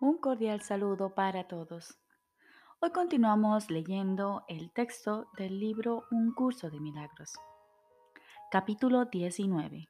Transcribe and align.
Un 0.00 0.18
cordial 0.18 0.60
saludo 0.60 1.12
para 1.12 1.48
todos. 1.48 1.98
Hoy 2.78 2.92
continuamos 2.92 3.68
leyendo 3.68 4.44
el 4.46 4.70
texto 4.70 5.28
del 5.36 5.58
libro 5.58 6.04
Un 6.12 6.32
curso 6.32 6.70
de 6.70 6.78
milagros. 6.78 7.32
Capítulo 8.48 9.06
19. 9.06 9.88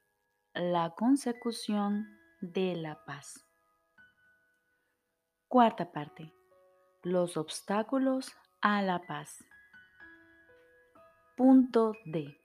La 0.55 0.95
consecución 0.95 2.07
de 2.41 2.75
la 2.75 3.05
paz. 3.05 3.45
Cuarta 5.47 5.91
parte. 5.91 6.33
Los 7.03 7.37
obstáculos 7.37 8.35
a 8.61 8.81
la 8.81 9.03
paz. 9.03 9.45
Punto 11.37 11.93
D. 12.05 12.35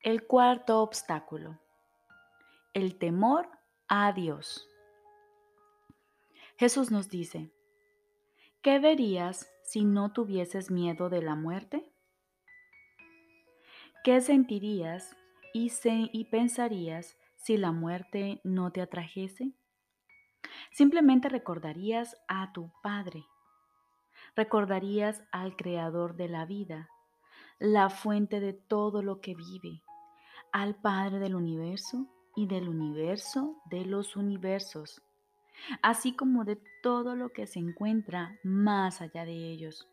El 0.00 0.26
cuarto 0.26 0.80
obstáculo. 0.80 1.60
El 2.72 2.98
temor 2.98 3.50
a 3.86 4.12
Dios. 4.12 4.66
Jesús 6.58 6.90
nos 6.90 7.10
dice, 7.10 7.52
¿qué 8.62 8.78
verías 8.78 9.46
si 9.62 9.84
no 9.84 10.12
tuvieses 10.12 10.70
miedo 10.70 11.10
de 11.10 11.20
la 11.20 11.34
muerte? 11.34 11.92
¿Qué 14.02 14.22
sentirías 14.22 15.14
y, 15.52 15.70
y 15.84 16.24
pensarías 16.30 17.18
si 17.36 17.58
la 17.58 17.72
muerte 17.72 18.40
no 18.42 18.72
te 18.72 18.80
atrajese? 18.80 19.52
Simplemente 20.72 21.28
recordarías 21.28 22.16
a 22.26 22.50
tu 22.54 22.72
Padre, 22.82 23.26
recordarías 24.34 25.22
al 25.32 25.56
Creador 25.56 26.16
de 26.16 26.28
la 26.28 26.46
vida, 26.46 26.88
la 27.58 27.90
fuente 27.90 28.40
de 28.40 28.54
todo 28.54 29.02
lo 29.02 29.20
que 29.20 29.34
vive, 29.34 29.82
al 30.52 30.74
Padre 30.80 31.18
del 31.18 31.34
universo 31.34 32.06
y 32.34 32.46
del 32.46 32.70
universo 32.70 33.60
de 33.66 33.84
los 33.84 34.16
universos 34.16 35.02
así 35.82 36.14
como 36.14 36.44
de 36.44 36.60
todo 36.82 37.16
lo 37.16 37.30
que 37.30 37.46
se 37.46 37.58
encuentra 37.58 38.38
más 38.42 39.00
allá 39.00 39.24
de 39.24 39.50
ellos. 39.50 39.88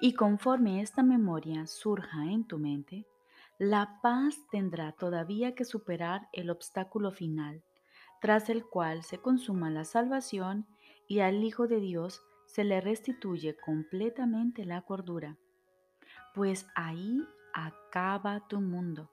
Y 0.00 0.14
conforme 0.14 0.80
esta 0.80 1.02
memoria 1.02 1.66
surja 1.66 2.24
en 2.26 2.46
tu 2.46 2.58
mente, 2.58 3.06
la 3.58 4.00
paz 4.02 4.36
tendrá 4.50 4.92
todavía 4.92 5.54
que 5.54 5.64
superar 5.64 6.28
el 6.32 6.50
obstáculo 6.50 7.12
final, 7.12 7.62
tras 8.20 8.48
el 8.48 8.64
cual 8.64 9.02
se 9.02 9.18
consuma 9.18 9.70
la 9.70 9.84
salvación 9.84 10.66
y 11.08 11.20
al 11.20 11.42
Hijo 11.44 11.66
de 11.66 11.80
Dios 11.80 12.22
se 12.46 12.64
le 12.64 12.80
restituye 12.80 13.56
completamente 13.56 14.64
la 14.64 14.82
cordura, 14.82 15.36
pues 16.34 16.66
ahí 16.74 17.26
acaba 17.54 18.46
tu 18.48 18.60
mundo. 18.60 19.10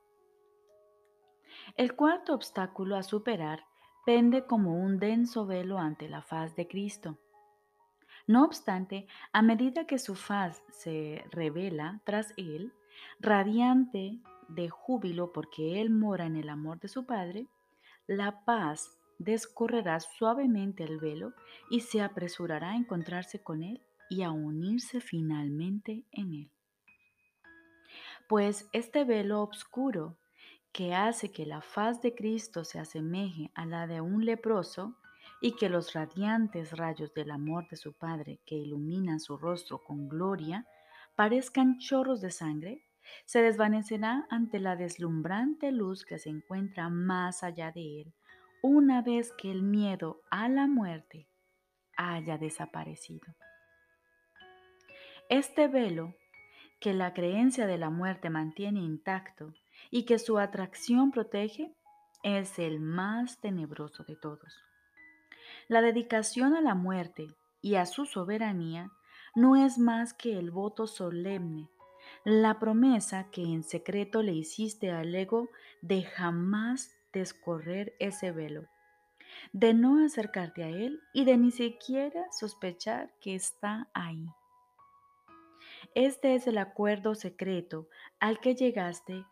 El 1.76 1.96
cuarto 1.96 2.34
obstáculo 2.34 2.96
a 2.96 3.04
superar 3.04 3.66
pende 4.10 4.48
como 4.48 4.74
un 4.74 4.98
denso 4.98 5.46
velo 5.46 5.78
ante 5.78 6.10
la 6.10 6.24
faz 6.24 6.56
de 6.56 6.68
Cristo. 6.68 7.20
No 8.26 8.44
obstante, 8.44 9.06
a 9.34 9.44
medida 9.44 9.86
que 9.86 10.00
su 10.00 10.16
faz 10.16 10.64
se 10.72 11.24
revela 11.30 12.02
tras 12.06 12.34
él, 12.36 12.74
radiante 13.20 14.20
de 14.48 14.68
júbilo 14.68 15.32
porque 15.32 15.80
él 15.80 15.92
mora 15.92 16.26
en 16.26 16.38
el 16.38 16.50
amor 16.50 16.80
de 16.80 16.88
su 16.88 17.06
Padre, 17.06 17.46
la 18.08 18.44
paz 18.46 18.98
descorrerá 19.20 20.00
suavemente 20.00 20.84
el 20.84 20.98
velo 20.98 21.34
y 21.70 21.82
se 21.82 22.02
apresurará 22.02 22.72
a 22.72 22.78
encontrarse 22.78 23.44
con 23.44 23.62
él 23.62 23.80
y 24.10 24.24
a 24.24 24.32
unirse 24.32 25.02
finalmente 25.02 26.04
en 26.12 26.34
él. 26.34 26.52
Pues 28.28 28.72
este 28.74 29.04
velo 29.04 29.44
oscuro 29.44 30.18
que 30.72 30.94
hace 30.94 31.32
que 31.32 31.46
la 31.46 31.62
faz 31.62 32.02
de 32.02 32.14
Cristo 32.14 32.64
se 32.64 32.80
asemeje 32.80 33.52
a 33.56 33.66
la 33.66 33.88
de 33.88 34.02
un 34.02 34.26
leproso 34.26 34.96
y 35.42 35.56
que 35.56 35.70
los 35.70 35.94
radiantes 35.94 36.78
rayos 36.78 37.14
del 37.14 37.32
amor 37.32 37.68
de 37.70 37.78
su 37.78 37.94
Padre 37.94 38.40
que 38.46 38.56
iluminan 38.56 39.20
su 39.20 39.38
rostro 39.38 39.84
con 39.84 40.08
gloria 40.10 40.68
parezcan 41.16 41.80
chorros 41.80 42.22
de 42.22 42.32
sangre, 42.32 42.86
se 43.26 43.42
desvanecerá 43.42 44.26
ante 44.30 44.60
la 44.60 44.76
deslumbrante 44.76 45.72
luz 45.72 46.06
que 46.06 46.20
se 46.20 46.30
encuentra 46.30 46.90
más 46.90 47.44
allá 47.44 47.72
de 47.72 48.02
él, 48.02 48.14
una 48.62 49.02
vez 49.02 49.34
que 49.34 49.52
el 49.52 49.64
miedo 49.64 50.22
a 50.30 50.48
la 50.50 50.68
muerte 50.68 51.28
haya 51.98 52.38
desaparecido. 52.38 53.36
Este 55.30 55.68
velo 55.68 56.16
que 56.80 56.94
la 56.94 57.14
creencia 57.14 57.68
de 57.68 57.78
la 57.78 57.90
muerte 57.90 58.30
mantiene 58.30 58.80
intacto 58.80 59.54
y 59.92 60.04
que 60.04 60.20
su 60.20 60.38
atracción 60.40 61.12
protege 61.12 61.74
es 62.24 62.60
el 62.60 62.80
más 62.80 63.40
tenebroso 63.40 64.04
de 64.04 64.16
todos. 64.16 64.64
La 65.68 65.82
dedicación 65.82 66.56
a 66.56 66.62
la 66.62 66.76
muerte 66.76 67.28
y 67.62 67.76
a 67.76 67.86
su 67.86 68.06
soberanía 68.06 68.92
no 69.36 69.56
es 69.56 69.78
más 69.78 70.14
que 70.14 70.38
el 70.38 70.52
voto 70.52 70.88
solemne, 70.88 71.70
la 72.24 72.60
promesa 72.60 73.30
que 73.32 73.44
en 73.44 73.64
secreto 73.64 74.22
le 74.22 74.34
hiciste 74.34 74.92
al 74.92 75.14
ego 75.14 75.50
de 75.82 76.04
jamás 76.04 76.96
descorrer 77.14 77.96
ese 78.00 78.32
velo, 78.32 78.66
de 79.54 79.74
no 79.74 80.04
acercarte 80.04 80.64
a 80.64 80.70
él 80.70 81.02
y 81.14 81.26
de 81.26 81.38
ni 81.38 81.52
siquiera 81.52 82.26
sospechar 82.32 83.12
que 83.22 83.36
está 83.36 83.90
ahí. 83.94 84.26
Este 85.96 86.36
es 86.36 86.48
el 86.48 86.58
acuerdo 86.58 87.16
secreto 87.16 87.88
al 88.20 88.40
que 88.40 88.56
llegaste 88.56 89.26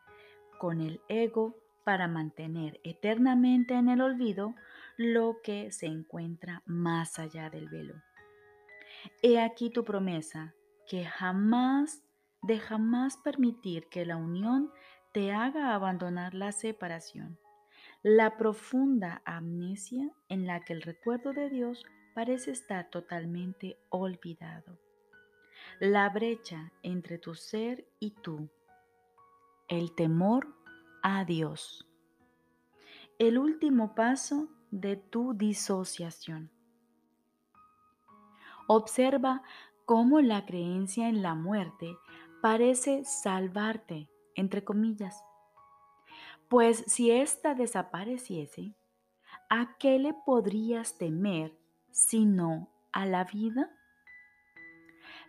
con 0.58 0.82
el 0.82 1.02
ego 1.08 1.56
para 1.84 2.08
mantener 2.08 2.80
eternamente 2.84 3.74
en 3.74 3.90
el 3.90 4.02
olvido 4.02 4.56
lo 4.98 5.38
que 5.44 5.72
se 5.72 5.86
encuentra 5.86 6.64
más 6.66 7.20
allá 7.20 7.50
del 7.50 7.70
velo. 7.70 7.96
He 9.22 9.40
aquí 9.40 9.70
tu 9.70 9.84
promesa, 9.84 10.54
que 10.88 11.06
jamás, 11.06 12.04
de 12.42 12.60
jamás 12.60 13.18
permitir 13.18 13.88
que 13.90 14.06
la 14.06 14.18
unión 14.18 14.72
te 15.14 15.32
haga 15.32 15.74
abandonar 15.74 16.34
la 16.34 16.52
separación, 16.52 17.40
la 18.04 18.38
profunda 18.38 19.22
amnesia 19.26 20.12
en 20.30 20.46
la 20.46 20.62
que 20.62 20.74
el 20.74 20.82
recuerdo 20.82 21.34
de 21.34 21.50
Dios 21.50 21.84
parece 22.14 22.52
estar 22.52 22.90
totalmente 22.90 23.78
olvidado, 23.90 24.80
la 25.80 26.10
brecha 26.10 26.72
entre 26.84 27.18
tu 27.18 27.36
ser 27.36 27.86
y 28.00 28.12
tú, 28.12 28.50
el 29.68 29.94
temor 29.94 30.56
a 31.04 31.26
Dios. 31.26 31.86
El 33.20 33.38
último 33.38 33.96
paso 33.96 34.48
de 34.72 34.96
tu 34.96 35.34
disociación. 35.34 36.52
Observa 38.68 39.44
cómo 39.86 40.22
la 40.22 40.46
creencia 40.46 41.10
en 41.10 41.22
la 41.22 41.36
muerte 41.36 41.98
parece 42.42 43.04
salvarte, 43.04 44.10
entre 44.36 44.64
comillas. 44.64 45.22
Pues 46.48 46.86
si 46.88 47.12
ésta 47.12 47.54
desapareciese, 47.54 48.74
¿a 49.50 49.78
qué 49.78 50.00
le 50.00 50.14
podrías 50.14 50.98
temer 50.98 51.58
sino 51.92 52.70
a 52.94 53.06
la 53.06 53.26
vida? 53.26 53.77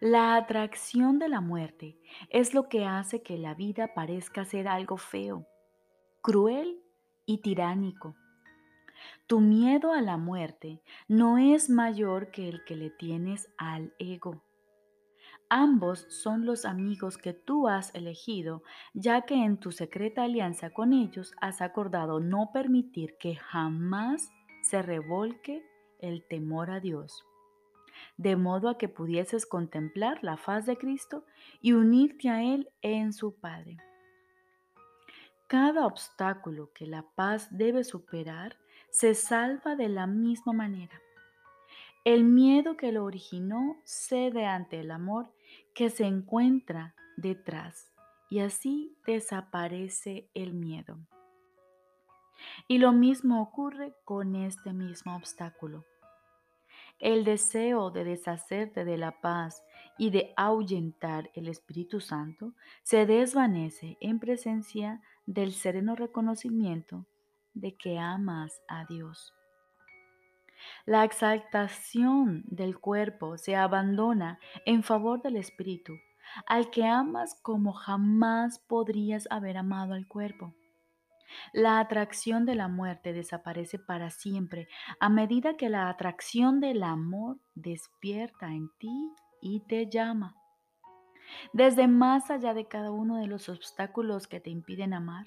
La 0.00 0.36
atracción 0.36 1.18
de 1.18 1.28
la 1.28 1.40
muerte 1.40 1.98
es 2.30 2.54
lo 2.54 2.68
que 2.68 2.84
hace 2.84 3.20
que 3.20 3.36
la 3.36 3.54
vida 3.54 3.94
parezca 3.94 4.44
ser 4.44 4.68
algo 4.68 4.96
feo, 4.96 5.48
cruel 6.22 6.80
y 7.26 7.38
tiránico. 7.38 8.14
Tu 9.26 9.40
miedo 9.40 9.92
a 9.92 10.00
la 10.00 10.16
muerte 10.16 10.84
no 11.08 11.36
es 11.36 11.68
mayor 11.68 12.30
que 12.30 12.48
el 12.48 12.64
que 12.64 12.76
le 12.76 12.90
tienes 12.90 13.52
al 13.58 13.92
ego. 13.98 14.44
Ambos 15.50 16.06
son 16.10 16.46
los 16.46 16.64
amigos 16.64 17.18
que 17.18 17.32
tú 17.32 17.66
has 17.66 17.92
elegido, 17.92 18.62
ya 18.94 19.22
que 19.22 19.34
en 19.34 19.58
tu 19.58 19.72
secreta 19.72 20.22
alianza 20.22 20.70
con 20.70 20.92
ellos 20.92 21.34
has 21.40 21.60
acordado 21.60 22.20
no 22.20 22.50
permitir 22.52 23.16
que 23.18 23.34
jamás 23.34 24.30
se 24.62 24.80
revolque 24.80 25.64
el 25.98 26.24
temor 26.28 26.70
a 26.70 26.78
Dios 26.78 27.24
de 28.18 28.36
modo 28.36 28.68
a 28.68 28.76
que 28.76 28.88
pudieses 28.88 29.46
contemplar 29.46 30.18
la 30.22 30.36
faz 30.36 30.66
de 30.66 30.76
Cristo 30.76 31.24
y 31.62 31.72
unirte 31.72 32.28
a 32.28 32.42
Él 32.42 32.68
en 32.82 33.12
su 33.12 33.34
Padre. 33.34 33.78
Cada 35.46 35.86
obstáculo 35.86 36.70
que 36.74 36.86
la 36.86 37.06
paz 37.14 37.48
debe 37.50 37.84
superar 37.84 38.58
se 38.90 39.14
salva 39.14 39.76
de 39.76 39.88
la 39.88 40.06
misma 40.06 40.52
manera. 40.52 41.00
El 42.04 42.24
miedo 42.24 42.76
que 42.76 42.92
lo 42.92 43.04
originó 43.04 43.76
cede 43.84 44.44
ante 44.44 44.80
el 44.80 44.90
amor 44.90 45.32
que 45.74 45.88
se 45.88 46.04
encuentra 46.04 46.94
detrás 47.16 47.92
y 48.30 48.40
así 48.40 48.96
desaparece 49.06 50.28
el 50.34 50.54
miedo. 50.54 50.98
Y 52.66 52.78
lo 52.78 52.92
mismo 52.92 53.42
ocurre 53.42 53.94
con 54.04 54.36
este 54.36 54.72
mismo 54.72 55.16
obstáculo. 55.16 55.84
El 56.98 57.24
deseo 57.24 57.90
de 57.90 58.04
deshacerte 58.04 58.84
de 58.84 58.98
la 58.98 59.20
paz 59.20 59.62
y 59.98 60.10
de 60.10 60.32
ahuyentar 60.36 61.30
el 61.34 61.48
Espíritu 61.48 62.00
Santo 62.00 62.54
se 62.82 63.06
desvanece 63.06 63.96
en 64.00 64.18
presencia 64.18 65.00
del 65.26 65.52
sereno 65.52 65.94
reconocimiento 65.94 67.06
de 67.54 67.76
que 67.76 67.98
amas 67.98 68.60
a 68.68 68.84
Dios. 68.86 69.32
La 70.86 71.04
exaltación 71.04 72.42
del 72.46 72.78
cuerpo 72.78 73.38
se 73.38 73.54
abandona 73.54 74.40
en 74.66 74.82
favor 74.82 75.22
del 75.22 75.36
espíritu, 75.36 75.94
al 76.46 76.70
que 76.70 76.84
amas 76.84 77.38
como 77.42 77.72
jamás 77.72 78.58
podrías 78.58 79.28
haber 79.30 79.56
amado 79.56 79.94
al 79.94 80.06
cuerpo. 80.08 80.52
La 81.52 81.80
atracción 81.80 82.44
de 82.44 82.54
la 82.54 82.68
muerte 82.68 83.12
desaparece 83.12 83.78
para 83.78 84.10
siempre 84.10 84.68
a 85.00 85.08
medida 85.08 85.56
que 85.56 85.68
la 85.68 85.88
atracción 85.88 86.60
del 86.60 86.82
amor 86.82 87.38
despierta 87.54 88.48
en 88.48 88.70
ti 88.78 89.12
y 89.40 89.60
te 89.60 89.88
llama. 89.88 90.34
Desde 91.52 91.88
más 91.88 92.30
allá 92.30 92.54
de 92.54 92.66
cada 92.66 92.90
uno 92.90 93.16
de 93.16 93.26
los 93.26 93.48
obstáculos 93.48 94.26
que 94.26 94.40
te 94.40 94.50
impiden 94.50 94.94
amar, 94.94 95.26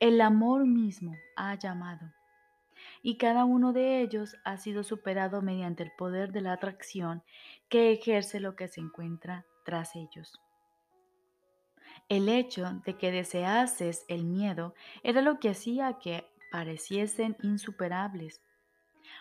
el 0.00 0.20
amor 0.20 0.66
mismo 0.66 1.14
ha 1.36 1.54
llamado. 1.54 2.12
Y 3.02 3.18
cada 3.18 3.44
uno 3.44 3.72
de 3.72 4.00
ellos 4.00 4.36
ha 4.44 4.56
sido 4.58 4.82
superado 4.82 5.42
mediante 5.42 5.82
el 5.82 5.92
poder 5.96 6.32
de 6.32 6.40
la 6.40 6.52
atracción 6.52 7.22
que 7.68 7.92
ejerce 7.92 8.40
lo 8.40 8.54
que 8.56 8.68
se 8.68 8.80
encuentra 8.80 9.44
tras 9.64 9.96
ellos. 9.96 10.40
El 12.08 12.28
hecho 12.28 12.80
de 12.84 12.96
que 12.96 13.10
deseases 13.10 14.04
el 14.06 14.24
miedo 14.24 14.74
era 15.02 15.22
lo 15.22 15.40
que 15.40 15.50
hacía 15.50 15.98
que 15.98 16.24
pareciesen 16.52 17.36
insuperables. 17.42 18.40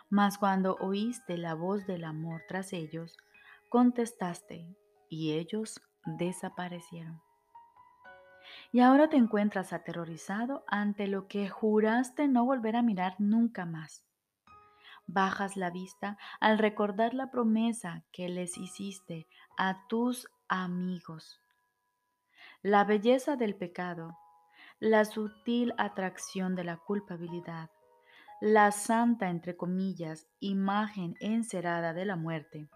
Mas 0.10 0.38
cuando 0.38 0.76
oíste 0.76 1.38
la 1.40 1.56
voz 1.56 1.88
del 1.88 2.04
amor 2.04 2.44
tras 2.48 2.74
ellos, 2.74 3.18
contestaste 3.70 4.68
y 5.10 5.34
ellos 5.34 5.82
desaparecieron. 6.06 7.20
Y 8.72 8.82
ahora 8.82 9.10
te 9.10 9.18
encuentras 9.18 9.74
aterrorizado 9.74 10.64
ante 10.68 11.08
lo 11.08 11.28
que 11.28 11.50
juraste 11.50 12.28
no 12.28 12.46
volver 12.46 12.76
a 12.76 12.84
mirar 12.84 13.16
nunca 13.18 13.66
más. 13.66 14.04
Bajas 15.08 15.58
la 15.58 15.72
vista 15.72 16.20
al 16.40 16.60
recordar 16.60 17.16
la 17.16 17.32
promesa 17.32 18.04
que 18.12 18.30
les 18.30 18.60
hiciste 18.60 19.28
a 19.58 19.88
tus 19.88 20.28
amigos 20.48 21.42
la 22.66 22.84
belleza 22.84 23.36
del 23.36 23.54
pecado, 23.54 24.18
la 24.80 25.06
sutil 25.06 25.76
atracción 25.78 26.56
de 26.56 26.64
la 26.64 26.78
culpabilidad, 26.78 27.70
la 28.42 28.72
santa, 28.72 29.30
entre 29.30 29.56
comillas, 29.56 30.26
imagen 30.40 31.16
encerada 31.20 31.94
de 31.94 32.06
la 32.06 32.16
muerte 32.16 32.68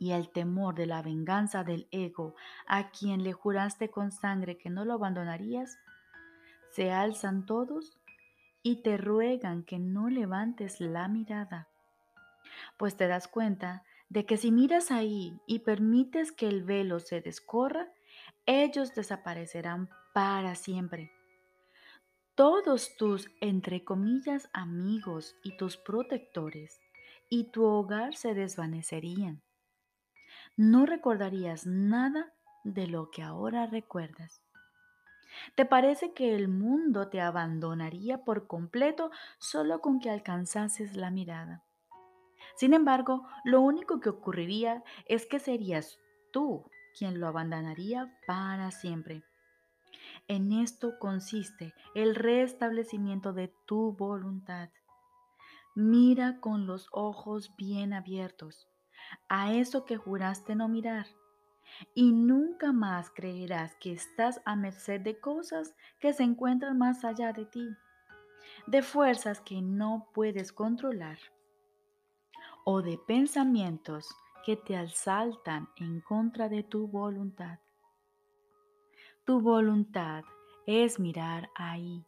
y 0.00 0.10
el 0.10 0.30
temor 0.30 0.74
de 0.74 0.86
la 0.86 1.00
venganza 1.00 1.62
del 1.62 1.86
ego 1.92 2.34
a 2.66 2.90
quien 2.90 3.22
le 3.22 3.32
juraste 3.32 3.88
con 3.88 4.10
sangre 4.10 4.58
que 4.58 4.68
no 4.68 4.84
lo 4.84 4.94
abandonarías, 4.94 5.78
se 6.72 6.90
alzan 6.90 7.46
todos 7.46 8.00
y 8.64 8.82
te 8.82 8.96
ruegan 8.96 9.62
que 9.62 9.78
no 9.78 10.08
levantes 10.08 10.80
la 10.80 11.06
mirada, 11.06 11.68
pues 12.76 12.96
te 12.96 13.06
das 13.06 13.28
cuenta 13.28 13.84
de 14.08 14.26
que 14.26 14.36
si 14.36 14.50
miras 14.50 14.90
ahí 14.90 15.40
y 15.46 15.60
permites 15.60 16.32
que 16.32 16.48
el 16.48 16.64
velo 16.64 16.98
se 16.98 17.20
descorra, 17.20 17.92
ellos 18.48 18.94
desaparecerán 18.94 19.90
para 20.14 20.54
siempre. 20.54 21.12
Todos 22.34 22.96
tus, 22.96 23.30
entre 23.42 23.84
comillas, 23.84 24.48
amigos 24.54 25.36
y 25.44 25.58
tus 25.58 25.76
protectores 25.76 26.80
y 27.28 27.50
tu 27.50 27.64
hogar 27.64 28.16
se 28.16 28.32
desvanecerían. 28.32 29.42
No 30.56 30.86
recordarías 30.86 31.66
nada 31.66 32.32
de 32.64 32.86
lo 32.86 33.10
que 33.10 33.22
ahora 33.22 33.66
recuerdas. 33.66 34.40
¿Te 35.54 35.66
parece 35.66 36.14
que 36.14 36.34
el 36.34 36.48
mundo 36.48 37.08
te 37.08 37.20
abandonaría 37.20 38.24
por 38.24 38.46
completo 38.46 39.10
solo 39.38 39.82
con 39.82 40.00
que 40.00 40.08
alcanzases 40.08 40.96
la 40.96 41.10
mirada? 41.10 41.64
Sin 42.56 42.72
embargo, 42.72 43.28
lo 43.44 43.60
único 43.60 44.00
que 44.00 44.08
ocurriría 44.08 44.82
es 45.04 45.26
que 45.26 45.38
serías 45.38 45.98
tú 46.32 46.64
quien 46.98 47.20
lo 47.20 47.28
abandonaría 47.28 48.12
para 48.26 48.70
siempre. 48.70 49.22
En 50.26 50.52
esto 50.52 50.98
consiste 50.98 51.74
el 51.94 52.14
restablecimiento 52.14 53.32
de 53.32 53.52
tu 53.66 53.92
voluntad. 53.92 54.70
Mira 55.74 56.40
con 56.40 56.66
los 56.66 56.88
ojos 56.92 57.54
bien 57.56 57.92
abiertos 57.92 58.68
a 59.28 59.52
eso 59.52 59.84
que 59.84 59.96
juraste 59.96 60.56
no 60.56 60.68
mirar 60.68 61.06
y 61.94 62.12
nunca 62.12 62.72
más 62.72 63.10
creerás 63.10 63.76
que 63.76 63.92
estás 63.92 64.40
a 64.44 64.56
merced 64.56 65.00
de 65.00 65.20
cosas 65.20 65.74
que 66.00 66.12
se 66.12 66.24
encuentran 66.24 66.78
más 66.78 67.04
allá 67.04 67.32
de 67.32 67.46
ti, 67.46 67.68
de 68.66 68.82
fuerzas 68.82 69.40
que 69.40 69.62
no 69.62 70.08
puedes 70.14 70.52
controlar 70.52 71.18
o 72.64 72.82
de 72.82 72.98
pensamientos 73.06 74.08
que 74.48 74.56
te 74.56 74.78
asaltan 74.78 75.68
en 75.76 76.00
contra 76.00 76.48
de 76.48 76.62
tu 76.62 76.88
voluntad. 76.88 77.58
Tu 79.26 79.42
voluntad 79.42 80.24
es 80.66 80.98
mirar 80.98 81.50
ahí. 81.54 82.02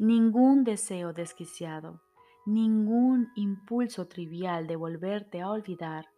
Ningún 0.00 0.64
deseo 0.64 1.12
desquiciado, 1.12 2.02
ningún 2.44 3.30
impulso 3.36 4.08
trivial 4.08 4.66
de 4.66 4.74
volverte 4.74 5.40
a 5.40 5.50
olvidar, 5.50 6.08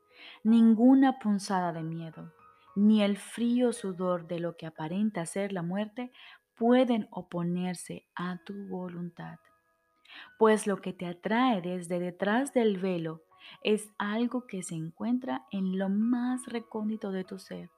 ninguna 0.42 1.18
punzada 1.18 1.74
de 1.74 1.82
miedo, 1.82 2.32
ni 2.74 3.02
el 3.02 3.18
frío 3.18 3.74
sudor 3.74 4.26
de 4.26 4.40
lo 4.40 4.56
que 4.56 4.64
aparenta 4.64 5.26
ser 5.26 5.52
la 5.52 5.60
muerte 5.60 6.12
pueden 6.54 7.08
oponerse 7.10 8.06
a 8.14 8.38
tu 8.46 8.54
voluntad. 8.68 9.38
Pues 10.38 10.66
lo 10.66 10.80
que 10.80 10.94
te 10.94 11.04
atrae 11.04 11.60
desde 11.60 11.98
detrás 11.98 12.54
del 12.54 12.78
velo 12.78 13.20
es 13.62 13.90
algo 13.98 14.46
que 14.46 14.62
se 14.62 14.74
encuentra 14.74 15.46
en 15.50 15.78
lo 15.78 15.88
más 15.88 16.46
recóndito 16.46 17.12
de 17.12 17.24
tu 17.24 17.38
ser, 17.38 17.70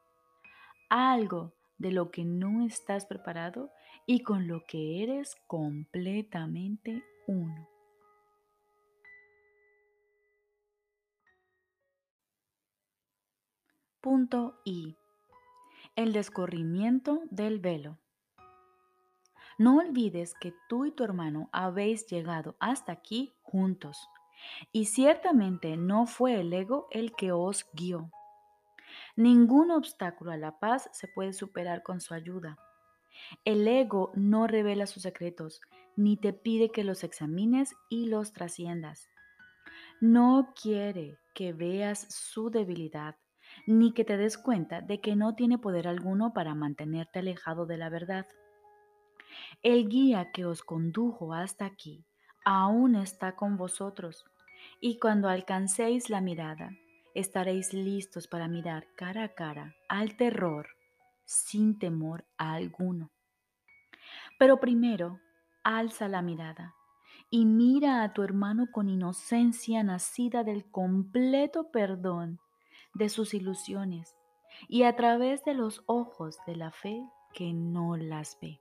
algo 0.88 1.53
de 1.79 1.91
lo 1.93 2.11
que 2.11 2.25
no 2.25 2.64
estás 2.64 3.06
preparado 3.06 3.70
y 4.06 4.23
con 4.23 4.47
lo 4.47 4.64
que 4.64 5.03
eres 5.03 5.37
completamente 5.47 7.03
uno. 7.26 7.69
Punto 14.00 14.61
I. 14.64 14.97
El 15.94 16.12
descorrimiento 16.12 17.23
del 17.31 17.61
velo. 17.61 17.99
No 19.59 19.79
olvides 19.79 20.35
que 20.40 20.52
tú 20.69 20.87
y 20.87 20.90
tu 20.90 21.04
hermano 21.04 21.49
habéis 21.52 22.07
llegado 22.07 22.57
hasta 22.59 22.90
aquí 22.90 23.33
juntos 23.42 24.09
y 24.72 24.87
ciertamente 24.87 25.76
no 25.76 26.06
fue 26.06 26.40
el 26.40 26.52
ego 26.52 26.87
el 26.90 27.12
que 27.14 27.32
os 27.32 27.66
guió. 27.72 28.11
Ningún 29.16 29.70
obstáculo 29.70 30.32
a 30.32 30.37
la 30.37 30.58
paz 30.58 30.88
se 30.92 31.08
puede 31.08 31.32
superar 31.32 31.82
con 31.82 32.00
su 32.00 32.14
ayuda. 32.14 32.56
El 33.44 33.66
ego 33.68 34.11
no 34.14 34.46
revela 34.46 34.87
sus 34.87 35.02
secretos, 35.02 35.61
ni 35.96 36.16
te 36.16 36.32
pide 36.32 36.70
que 36.70 36.84
los 36.84 37.04
examines 37.04 37.75
y 37.90 38.06
los 38.06 38.32
trasciendas. 38.32 39.08
No 40.00 40.52
quiere 40.61 41.18
que 41.34 41.52
veas 41.52 42.06
su 42.12 42.50
debilidad, 42.50 43.16
ni 43.66 43.92
que 43.92 44.04
te 44.04 44.16
des 44.16 44.38
cuenta 44.38 44.80
de 44.80 45.00
que 45.00 45.14
no 45.14 45.34
tiene 45.34 45.58
poder 45.58 45.87
alguno 45.87 46.32
para 46.32 46.54
mantenerte 46.54 47.18
alejado 47.18 47.66
de 47.66 47.76
la 47.76 47.90
verdad. 47.90 48.26
El 49.62 49.88
guía 49.88 50.32
que 50.32 50.44
os 50.44 50.62
condujo 50.62 51.34
hasta 51.34 51.66
aquí 51.66 52.04
aún 52.44 52.96
está 52.96 53.37
con 53.37 53.56
vosotros 53.56 54.25
y 54.84 54.98
cuando 54.98 55.28
alcancéis 55.28 56.10
la 56.10 56.20
mirada, 56.20 56.76
estaréis 57.14 57.72
listos 57.72 58.26
para 58.26 58.48
mirar 58.48 58.88
cara 58.96 59.22
a 59.22 59.28
cara 59.28 59.76
al 59.88 60.16
terror 60.16 60.66
sin 61.24 61.78
temor 61.78 62.24
alguno. 62.36 63.12
Pero 64.40 64.58
primero, 64.58 65.20
alza 65.62 66.08
la 66.08 66.20
mirada 66.20 66.74
y 67.30 67.44
mira 67.44 68.02
a 68.02 68.12
tu 68.12 68.24
hermano 68.24 68.72
con 68.72 68.88
inocencia 68.88 69.84
nacida 69.84 70.42
del 70.42 70.68
completo 70.68 71.70
perdón 71.70 72.40
de 72.92 73.08
sus 73.08 73.34
ilusiones 73.34 74.16
y 74.66 74.82
a 74.82 74.96
través 74.96 75.44
de 75.44 75.54
los 75.54 75.84
ojos 75.86 76.38
de 76.44 76.56
la 76.56 76.72
fe 76.72 77.08
que 77.32 77.52
no 77.52 77.96
las 77.96 78.36
ve. 78.42 78.60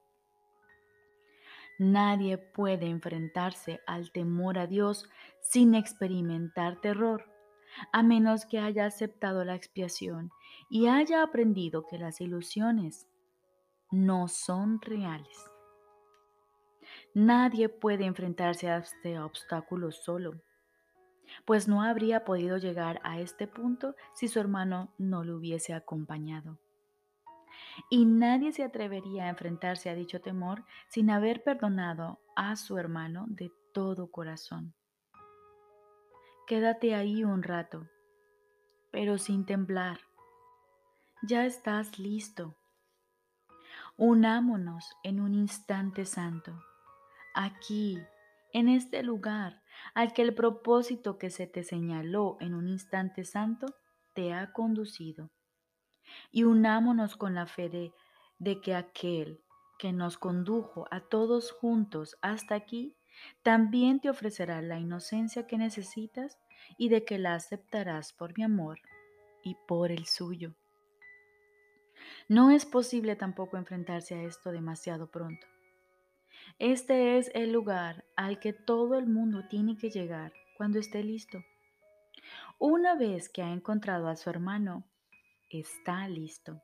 Nadie 1.84 2.38
puede 2.38 2.86
enfrentarse 2.86 3.82
al 3.88 4.12
temor 4.12 4.60
a 4.60 4.68
Dios 4.68 5.10
sin 5.40 5.74
experimentar 5.74 6.80
terror, 6.80 7.26
a 7.92 8.04
menos 8.04 8.46
que 8.46 8.60
haya 8.60 8.86
aceptado 8.86 9.44
la 9.46 9.56
expiación 9.56 10.30
y 10.70 10.86
haya 10.86 11.24
aprendido 11.24 11.88
que 11.88 11.98
las 11.98 12.22
ilusiones 12.22 13.08
no 13.90 14.28
son 14.28 14.80
reales. 14.80 15.50
Nadie 17.16 17.68
puede 17.68 18.06
enfrentarse 18.06 18.70
a 18.70 18.78
este 18.78 19.20
obstáculo 19.20 19.92
solo, 19.92 20.40
pues 21.46 21.68
no 21.68 21.82
habría 21.82 22.26
podido 22.26 22.60
llegar 22.60 23.02
a 23.04 23.20
este 23.20 23.48
punto 23.48 23.96
si 24.14 24.28
su 24.28 24.40
hermano 24.40 24.94
no 25.00 25.24
lo 25.24 25.36
hubiese 25.36 25.74
acompañado 25.74 26.60
y 27.90 28.06
nadie 28.06 28.52
se 28.54 28.64
atrevería 28.64 29.26
a 29.26 29.30
enfrentarse 29.30 29.90
a 29.90 29.96
dicho 29.96 30.22
temor 30.22 30.66
sin 30.90 31.10
haber 31.10 31.44
perdonado 31.44 32.20
a 32.36 32.56
su 32.56 32.78
hermano 32.78 33.26
de 33.28 33.52
todo 33.74 34.12
corazón. 34.12 34.74
quédate 36.48 36.96
ahí 36.96 37.24
un 37.24 37.44
rato, 37.44 37.88
pero 38.92 39.18
sin 39.18 39.46
temblar. 39.46 40.00
Ya 41.24 41.46
estás 41.46 41.98
listo. 41.98 42.58
Unámonos 43.96 44.86
en 45.04 45.22
un 45.22 45.34
instante 45.34 46.06
santo, 46.06 46.52
aquí, 47.34 47.98
en 48.54 48.68
este 48.68 49.04
lugar 49.04 49.62
al 49.94 50.14
que 50.14 50.22
el 50.22 50.34
propósito 50.34 51.18
que 51.18 51.30
se 51.30 51.48
te 51.48 51.64
señaló 51.64 52.38
en 52.40 52.54
un 52.54 52.68
instante 52.68 53.24
santo 53.24 53.68
te 54.14 54.34
ha 54.34 54.52
conducido. 54.52 55.32
Y 56.32 56.44
unámonos 56.44 57.16
con 57.16 57.36
la 57.36 57.46
fe 57.46 57.70
de, 58.40 58.62
que 58.62 58.76
aquel 58.76 59.42
que 59.80 59.92
nos 59.92 60.18
condujo 60.18 60.88
a 60.92 61.02
todos 61.02 61.52
juntos 61.52 62.18
hasta 62.22 62.56
aquí, 62.56 62.96
también 63.44 64.00
te 64.00 64.10
ofrecerá 64.10 64.62
la 64.62 64.80
inocencia 64.80 65.48
que 65.48 65.58
necesitas 65.58 66.40
y 66.78 66.90
de 66.90 67.04
que 67.04 67.18
la 67.18 67.36
aceptarás 67.36 68.14
por 68.14 68.38
mi 68.38 68.44
amor 68.44 68.80
y 69.44 69.56
por 69.68 69.92
el 69.92 70.06
suyo. 70.06 70.54
No 72.28 72.52
es 72.52 72.66
posible 72.66 73.16
tampoco 73.16 73.58
enfrentarse 73.58 74.16
a 74.16 74.24
esto 74.24 74.52
demasiado 74.52 75.12
pronto. 75.12 75.46
Este 76.60 77.18
es 77.18 77.32
el 77.34 77.52
lugar 77.52 78.06
al 78.16 78.40
que 78.40 78.54
todo 78.54 78.98
el 78.98 79.08
mundo 79.08 79.48
tiene 79.50 79.78
que 79.78 79.90
llegar 79.90 80.34
cuando 80.58 80.80
esté 80.80 81.04
listo. 81.04 81.44
Una 82.60 82.96
vez 82.96 83.30
que 83.30 83.42
ha 83.42 83.52
encontrado 83.52 84.08
a 84.08 84.16
su 84.16 84.30
hermano, 84.30 84.84
está 85.60 86.08
listo. 86.08 86.62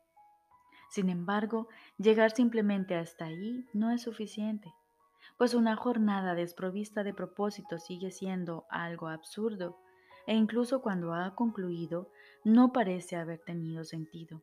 Sin 0.89 1.09
embargo, 1.09 1.67
llegar 1.97 2.31
simplemente 2.31 2.95
hasta 2.95 3.25
ahí 3.25 3.65
no 3.73 3.91
es 3.91 4.01
suficiente, 4.01 4.73
pues 5.37 5.53
una 5.53 5.75
jornada 5.75 6.33
desprovista 6.33 7.03
de 7.03 7.13
propósito 7.13 7.77
sigue 7.77 8.11
siendo 8.11 8.65
algo 8.69 9.07
absurdo 9.07 9.77
e 10.25 10.35
incluso 10.35 10.81
cuando 10.81 11.13
ha 11.13 11.35
concluido 11.35 12.09
no 12.43 12.71
parece 12.71 13.15
haber 13.15 13.39
tenido 13.39 13.83
sentido. 13.83 14.41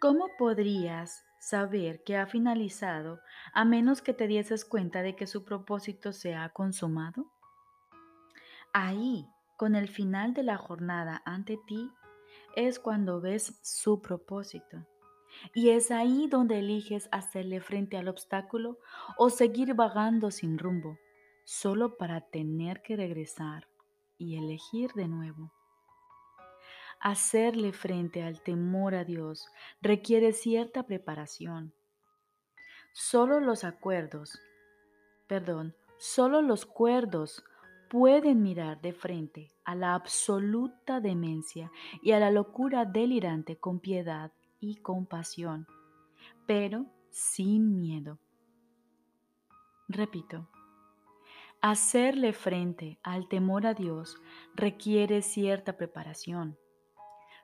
¿Cómo 0.00 0.28
podrías 0.38 1.24
saber 1.40 2.02
que 2.04 2.16
ha 2.16 2.26
finalizado 2.26 3.20
a 3.52 3.64
menos 3.64 4.02
que 4.02 4.12
te 4.12 4.26
dieses 4.26 4.64
cuenta 4.64 5.02
de 5.02 5.16
que 5.16 5.26
su 5.26 5.44
propósito 5.44 6.12
se 6.12 6.34
ha 6.34 6.48
consumado? 6.50 7.26
Ahí, 8.72 9.26
con 9.56 9.74
el 9.74 9.88
final 9.88 10.34
de 10.34 10.42
la 10.42 10.56
jornada 10.56 11.22
ante 11.24 11.58
ti, 11.66 11.90
es 12.56 12.78
cuando 12.78 13.20
ves 13.20 13.58
su 13.62 14.00
propósito. 14.00 14.86
Y 15.54 15.70
es 15.70 15.90
ahí 15.90 16.26
donde 16.28 16.58
eliges 16.58 17.08
hacerle 17.12 17.60
frente 17.60 17.96
al 17.96 18.08
obstáculo 18.08 18.78
o 19.16 19.30
seguir 19.30 19.74
vagando 19.74 20.30
sin 20.30 20.58
rumbo, 20.58 20.98
solo 21.44 21.96
para 21.96 22.20
tener 22.20 22.82
que 22.82 22.96
regresar 22.96 23.68
y 24.18 24.36
elegir 24.36 24.92
de 24.92 25.08
nuevo. 25.08 25.52
Hacerle 27.00 27.72
frente 27.72 28.22
al 28.22 28.42
temor 28.42 28.94
a 28.94 29.04
Dios 29.04 29.48
requiere 29.80 30.32
cierta 30.32 30.82
preparación. 30.82 31.72
Solo 32.92 33.40
los 33.40 33.64
acuerdos, 33.64 34.38
perdón, 35.26 35.74
solo 35.98 36.42
los 36.42 36.66
cuerdos 36.66 37.44
pueden 37.90 38.40
mirar 38.40 38.80
de 38.80 38.92
frente 38.92 39.50
a 39.64 39.74
la 39.74 39.94
absoluta 39.94 41.00
demencia 41.00 41.72
y 42.02 42.12
a 42.12 42.20
la 42.20 42.30
locura 42.30 42.84
delirante 42.84 43.58
con 43.58 43.80
piedad 43.80 44.32
y 44.60 44.76
compasión, 44.76 45.66
pero 46.46 46.86
sin 47.10 47.80
miedo. 47.80 48.20
Repito, 49.88 50.48
hacerle 51.60 52.32
frente 52.32 53.00
al 53.02 53.26
temor 53.28 53.66
a 53.66 53.74
Dios 53.74 54.16
requiere 54.54 55.20
cierta 55.20 55.76
preparación. 55.76 56.56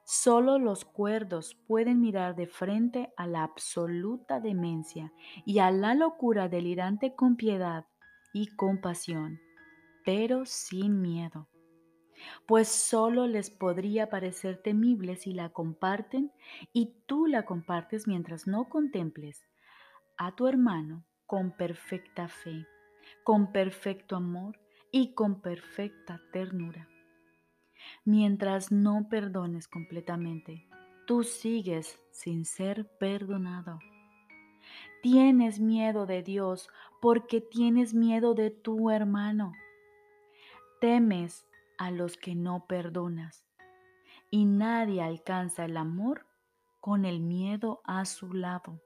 Solo 0.05 0.61
los 0.61 0.85
cuerdos 0.85 1.57
pueden 1.67 2.01
mirar 2.01 2.37
de 2.37 2.47
frente 2.47 3.13
a 3.17 3.27
la 3.27 3.43
absoluta 3.43 4.39
demencia 4.39 5.13
y 5.45 5.59
a 5.59 5.73
la 5.73 5.97
locura 5.97 6.49
delirante 6.49 7.17
con 7.17 7.35
piedad 7.35 7.85
y 8.33 8.47
compasión, 8.55 9.41
pero 10.07 10.47
sin 10.47 11.03
miedo, 11.03 11.49
pues 12.47 12.69
solo 12.69 13.27
les 13.27 13.51
podría 13.51 14.09
parecer 14.09 14.57
temible 14.63 15.17
si 15.17 15.33
la 15.33 15.49
comparten 15.49 16.31
y 16.73 16.95
tú 17.07 17.27
la 17.27 17.45
compartes 17.45 18.07
mientras 18.07 18.47
no 18.47 18.69
contemples 18.69 19.45
a 20.17 20.37
tu 20.37 20.47
hermano 20.47 21.05
con 21.27 21.51
perfecta 21.51 22.29
fe, 22.29 22.69
con 23.25 23.51
perfecto 23.51 24.15
amor 24.15 24.61
y 24.93 25.13
con 25.13 25.43
perfecta 25.43 26.23
ternura. 26.33 26.89
Mientras 28.05 28.71
no 28.71 29.09
perdones 29.11 29.67
completamente, 29.67 30.69
tú 31.09 31.25
sigues 31.25 32.01
sin 32.13 32.45
ser 32.45 32.89
perdonado. 32.99 33.81
Tienes 35.03 35.59
miedo 35.59 36.07
de 36.07 36.23
Dios 36.23 36.69
porque 37.01 37.41
tienes 37.41 37.93
miedo 37.93 38.35
de 38.35 38.53
tu 38.53 38.91
hermano. 38.91 39.53
Temes 40.81 41.47
a 41.79 41.91
los 41.91 42.17
que 42.17 42.35
no 42.35 42.67
perdonas. 42.67 43.45
Y 44.31 44.45
nadie 44.45 45.03
alcanza 45.03 45.65
el 45.65 45.77
amor 45.77 46.27
con 46.81 47.05
el 47.05 47.21
miedo 47.21 47.81
a 47.85 48.05
su 48.05 48.33
lado. 48.33 48.81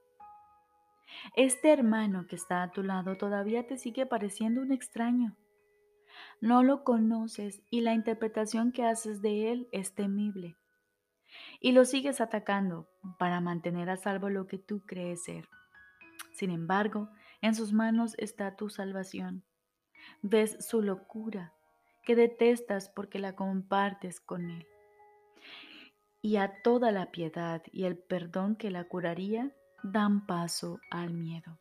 Este 1.34 1.72
hermano 1.72 2.26
que 2.26 2.36
está 2.36 2.62
a 2.62 2.70
tu 2.70 2.82
lado 2.82 3.16
todavía 3.16 3.66
te 3.66 3.76
sigue 3.76 4.06
pareciendo 4.06 4.60
un 4.60 4.72
extraño 4.72 5.36
no 6.40 6.62
lo 6.62 6.84
conoces 6.84 7.62
y 7.70 7.80
la 7.80 7.94
interpretación 7.94 8.72
que 8.72 8.84
haces 8.84 9.20
de 9.22 9.52
él 9.52 9.68
es 9.72 9.94
temible. 9.94 10.56
Y 11.60 11.72
lo 11.72 11.84
sigues 11.84 12.20
atacando 12.20 12.88
para 13.18 13.40
mantener 13.40 13.90
a 13.90 13.96
salvo 13.96 14.30
lo 14.30 14.46
que 14.46 14.58
tú 14.58 14.82
crees 14.86 15.24
ser. 15.24 15.48
Sin 16.32 16.50
embargo, 16.50 17.10
en 17.40 17.54
sus 17.54 17.72
manos 17.72 18.14
está 18.18 18.56
tu 18.56 18.68
salvación. 18.68 19.44
Ves 20.22 20.56
su 20.66 20.82
locura, 20.82 21.54
que 22.04 22.16
detestas 22.16 22.88
porque 22.88 23.18
la 23.18 23.34
compartes 23.34 24.20
con 24.20 24.50
él. 24.50 24.66
Y 26.22 26.36
a 26.36 26.62
toda 26.62 26.92
la 26.92 27.10
piedad 27.10 27.62
y 27.72 27.84
el 27.84 27.98
perdón 27.98 28.56
que 28.56 28.70
la 28.70 28.84
curaría 28.84 29.54
dan 29.82 30.26
paso 30.26 30.80
al 30.90 31.12
miedo. 31.12 31.58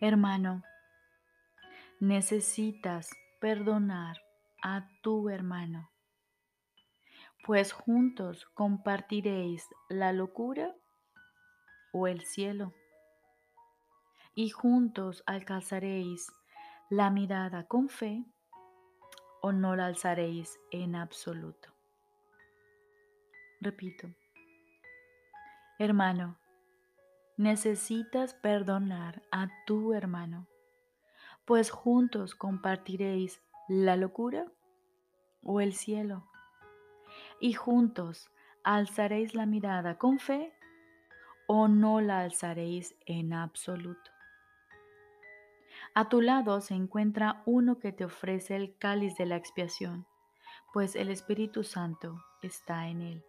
Hermano, 0.00 0.62
necesitas 2.00 3.10
perdonar 3.40 4.18
a 4.62 4.88
tu 5.02 5.28
hermano, 5.28 5.90
pues 7.44 7.72
juntos 7.72 8.46
compartiréis 8.54 9.68
la 9.88 10.12
locura 10.12 10.74
o 11.92 12.06
el 12.06 12.24
cielo, 12.24 12.72
y 14.34 14.50
juntos 14.50 15.22
alcanzaréis 15.26 16.32
la 16.90 17.10
mirada 17.10 17.66
con 17.66 17.88
fe 17.88 18.24
o 19.44 19.52
no 19.52 19.76
la 19.76 19.84
alzaréis 19.84 20.58
en 20.70 20.94
absoluto. 20.96 21.68
Repito, 23.60 24.08
hermano, 25.78 26.38
necesitas 27.36 28.32
perdonar 28.32 29.22
a 29.30 29.48
tu 29.66 29.92
hermano 29.92 30.46
pues 31.44 31.70
juntos 31.70 32.34
compartiréis 32.34 33.42
la 33.68 33.96
locura 33.96 34.46
o 35.42 35.60
el 35.60 35.74
cielo, 35.74 36.26
y 37.38 37.52
juntos 37.52 38.30
alzaréis 38.62 39.34
la 39.34 39.44
mirada 39.44 39.98
con 39.98 40.20
fe 40.20 40.54
o 41.46 41.68
no 41.68 42.00
la 42.00 42.20
alzaréis 42.20 42.96
en 43.04 43.34
absoluto. 43.34 44.13
A 45.96 46.08
tu 46.08 46.20
lado 46.20 46.60
se 46.60 46.74
encuentra 46.74 47.44
uno 47.46 47.78
que 47.78 47.92
te 47.92 48.04
ofrece 48.04 48.56
el 48.56 48.76
cáliz 48.78 49.16
de 49.16 49.26
la 49.26 49.36
expiación, 49.36 50.08
pues 50.72 50.96
el 50.96 51.08
Espíritu 51.08 51.62
Santo 51.62 52.20
está 52.42 52.88
en 52.88 53.00
él. 53.00 53.24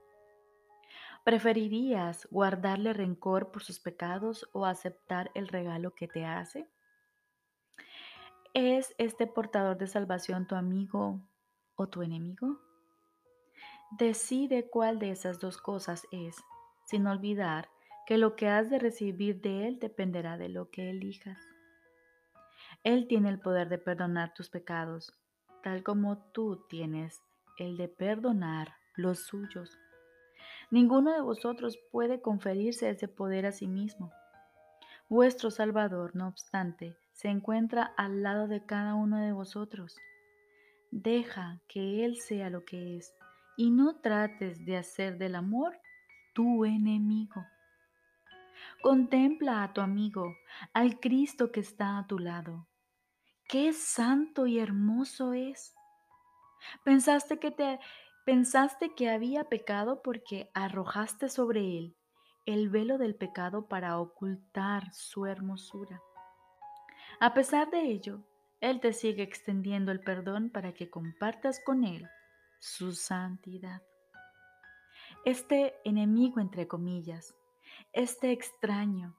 ¿Preferirías 1.23 2.27
guardarle 2.31 2.93
rencor 2.93 3.51
por 3.51 3.61
sus 3.61 3.79
pecados 3.79 4.49
o 4.51 4.65
aceptar 4.65 5.29
el 5.35 5.47
regalo 5.47 5.93
que 5.93 6.07
te 6.07 6.25
hace? 6.25 6.67
¿Es 8.55 8.95
este 8.97 9.27
portador 9.27 9.77
de 9.77 9.85
salvación 9.85 10.47
tu 10.47 10.55
amigo 10.55 11.21
o 11.75 11.87
tu 11.87 12.01
enemigo? 12.01 12.59
Decide 13.91 14.67
cuál 14.71 14.97
de 14.97 15.11
esas 15.11 15.39
dos 15.39 15.57
cosas 15.57 16.07
es, 16.11 16.35
sin 16.85 17.05
olvidar 17.05 17.69
que 18.07 18.17
lo 18.17 18.35
que 18.35 18.47
has 18.49 18.71
de 18.71 18.79
recibir 18.79 19.39
de 19.41 19.67
Él 19.67 19.77
dependerá 19.77 20.37
de 20.37 20.49
lo 20.49 20.71
que 20.71 20.89
elijas. 20.89 21.37
Él 22.85 23.07
tiene 23.07 23.29
el 23.29 23.39
poder 23.39 23.67
de 23.67 23.79
perdonar 23.79 24.35
tus 24.35 24.51
pecados, 24.51 25.11
tal 25.63 25.81
como 25.81 26.19
tú 26.33 26.63
tienes 26.69 27.19
el 27.57 27.77
de 27.77 27.87
perdonar 27.87 28.75
los 28.95 29.25
suyos. 29.25 29.79
Ninguno 30.69 31.11
de 31.11 31.21
vosotros 31.21 31.79
puede 31.91 32.21
conferirse 32.21 32.87
ese 32.91 33.07
poder 33.07 33.47
a 33.47 33.51
sí 33.51 33.65
mismo. 33.65 34.11
Vuestro 35.09 35.49
Salvador, 35.49 36.15
no 36.15 36.27
obstante, 36.27 36.95
se 37.11 37.29
encuentra 37.29 37.91
al 37.97 38.21
lado 38.21 38.47
de 38.47 38.63
cada 38.67 38.93
uno 38.93 39.17
de 39.17 39.31
vosotros. 39.31 39.97
Deja 40.91 41.59
que 41.67 42.05
Él 42.05 42.17
sea 42.17 42.51
lo 42.51 42.65
que 42.65 42.97
es 42.97 43.15
y 43.57 43.71
no 43.71 43.95
trates 43.95 44.63
de 44.63 44.77
hacer 44.77 45.17
del 45.17 45.33
amor 45.33 45.75
tu 46.35 46.65
enemigo. 46.65 47.43
Contempla 48.83 49.63
a 49.63 49.73
tu 49.73 49.81
amigo, 49.81 50.35
al 50.71 50.99
Cristo 50.99 51.51
que 51.51 51.61
está 51.61 51.97
a 51.97 52.05
tu 52.05 52.19
lado. 52.19 52.67
Qué 53.47 53.73
santo 53.73 54.47
y 54.47 54.59
hermoso 54.59 55.33
es. 55.33 55.75
Pensaste 56.83 57.39
que 57.39 57.51
te 57.51 57.79
pensaste 58.25 58.95
que 58.95 59.09
había 59.09 59.43
pecado 59.43 60.01
porque 60.01 60.49
arrojaste 60.55 61.29
sobre 61.29 61.77
él 61.77 61.95
el 62.45 62.69
velo 62.69 62.97
del 62.97 63.15
pecado 63.15 63.67
para 63.67 63.99
ocultar 63.99 64.93
su 64.93 65.25
hermosura. 65.25 66.01
A 67.19 67.33
pesar 67.33 67.69
de 67.71 67.81
ello, 67.81 68.23
él 68.61 68.79
te 68.79 68.93
sigue 68.93 69.23
extendiendo 69.23 69.91
el 69.91 69.99
perdón 69.99 70.49
para 70.49 70.73
que 70.73 70.89
compartas 70.89 71.59
con 71.63 71.83
Él 71.83 72.07
su 72.59 72.93
santidad. 72.93 73.81
Este 75.23 75.75
enemigo, 75.83 76.39
entre 76.39 76.67
comillas, 76.67 77.35
este 77.93 78.31
extraño, 78.31 79.15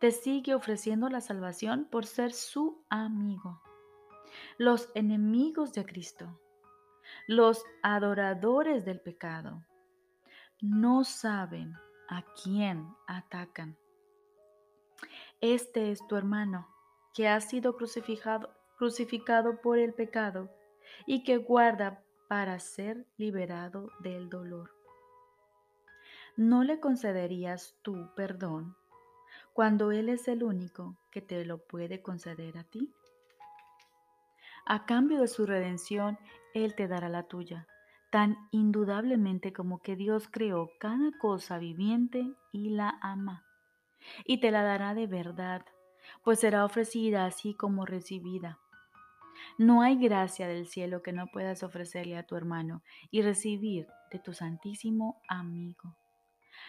te 0.00 0.10
sigue 0.10 0.54
ofreciendo 0.54 1.08
la 1.08 1.20
salvación 1.20 1.86
por 1.90 2.06
ser 2.06 2.32
su 2.32 2.84
amigo. 2.88 3.60
Los 4.60 4.90
enemigos 4.94 5.72
de 5.72 5.86
Cristo, 5.86 6.38
los 7.26 7.64
adoradores 7.82 8.84
del 8.84 9.00
pecado, 9.00 9.64
no 10.60 11.02
saben 11.02 11.72
a 12.10 12.26
quién 12.42 12.86
atacan. 13.06 13.78
Este 15.40 15.90
es 15.90 16.06
tu 16.06 16.16
hermano 16.16 16.68
que 17.14 17.26
ha 17.26 17.40
sido 17.40 17.74
crucificado, 17.74 18.50
por 19.62 19.78
el 19.78 19.94
pecado 19.94 20.50
y 21.06 21.24
que 21.24 21.38
guarda 21.38 22.04
para 22.28 22.58
ser 22.58 23.06
liberado 23.16 23.90
del 24.00 24.28
dolor. 24.28 24.72
¿No 26.36 26.64
le 26.64 26.80
concederías 26.80 27.78
tú 27.80 28.10
perdón 28.14 28.76
cuando 29.54 29.90
Él 29.90 30.10
es 30.10 30.28
el 30.28 30.42
único 30.42 30.98
que 31.10 31.22
te 31.22 31.46
lo 31.46 31.66
puede 31.66 32.02
conceder 32.02 32.58
a 32.58 32.64
ti? 32.64 32.92
A 34.66 34.86
cambio 34.86 35.20
de 35.20 35.28
su 35.28 35.46
redención, 35.46 36.18
Él 36.54 36.74
te 36.74 36.88
dará 36.88 37.08
la 37.08 37.24
tuya, 37.24 37.66
tan 38.10 38.36
indudablemente 38.50 39.52
como 39.52 39.80
que 39.80 39.96
Dios 39.96 40.28
creó 40.30 40.70
cada 40.78 41.10
cosa 41.18 41.58
viviente 41.58 42.32
y 42.52 42.70
la 42.70 42.98
ama, 43.02 43.44
y 44.24 44.40
te 44.40 44.50
la 44.50 44.62
dará 44.62 44.94
de 44.94 45.06
verdad, 45.06 45.64
pues 46.24 46.40
será 46.40 46.64
ofrecida 46.64 47.26
así 47.26 47.54
como 47.54 47.86
recibida 47.86 48.58
no 49.58 49.82
hay 49.82 49.96
gracia 49.96 50.48
del 50.48 50.66
cielo 50.66 51.02
que 51.02 51.12
no 51.12 51.26
puedas 51.26 51.62
ofrecerle 51.62 52.16
a 52.16 52.26
tu 52.26 52.36
hermano 52.36 52.82
y 53.10 53.22
recibir 53.22 53.86
de 54.10 54.18
tu 54.18 54.32
santísimo 54.32 55.20
amigo. 55.28 55.96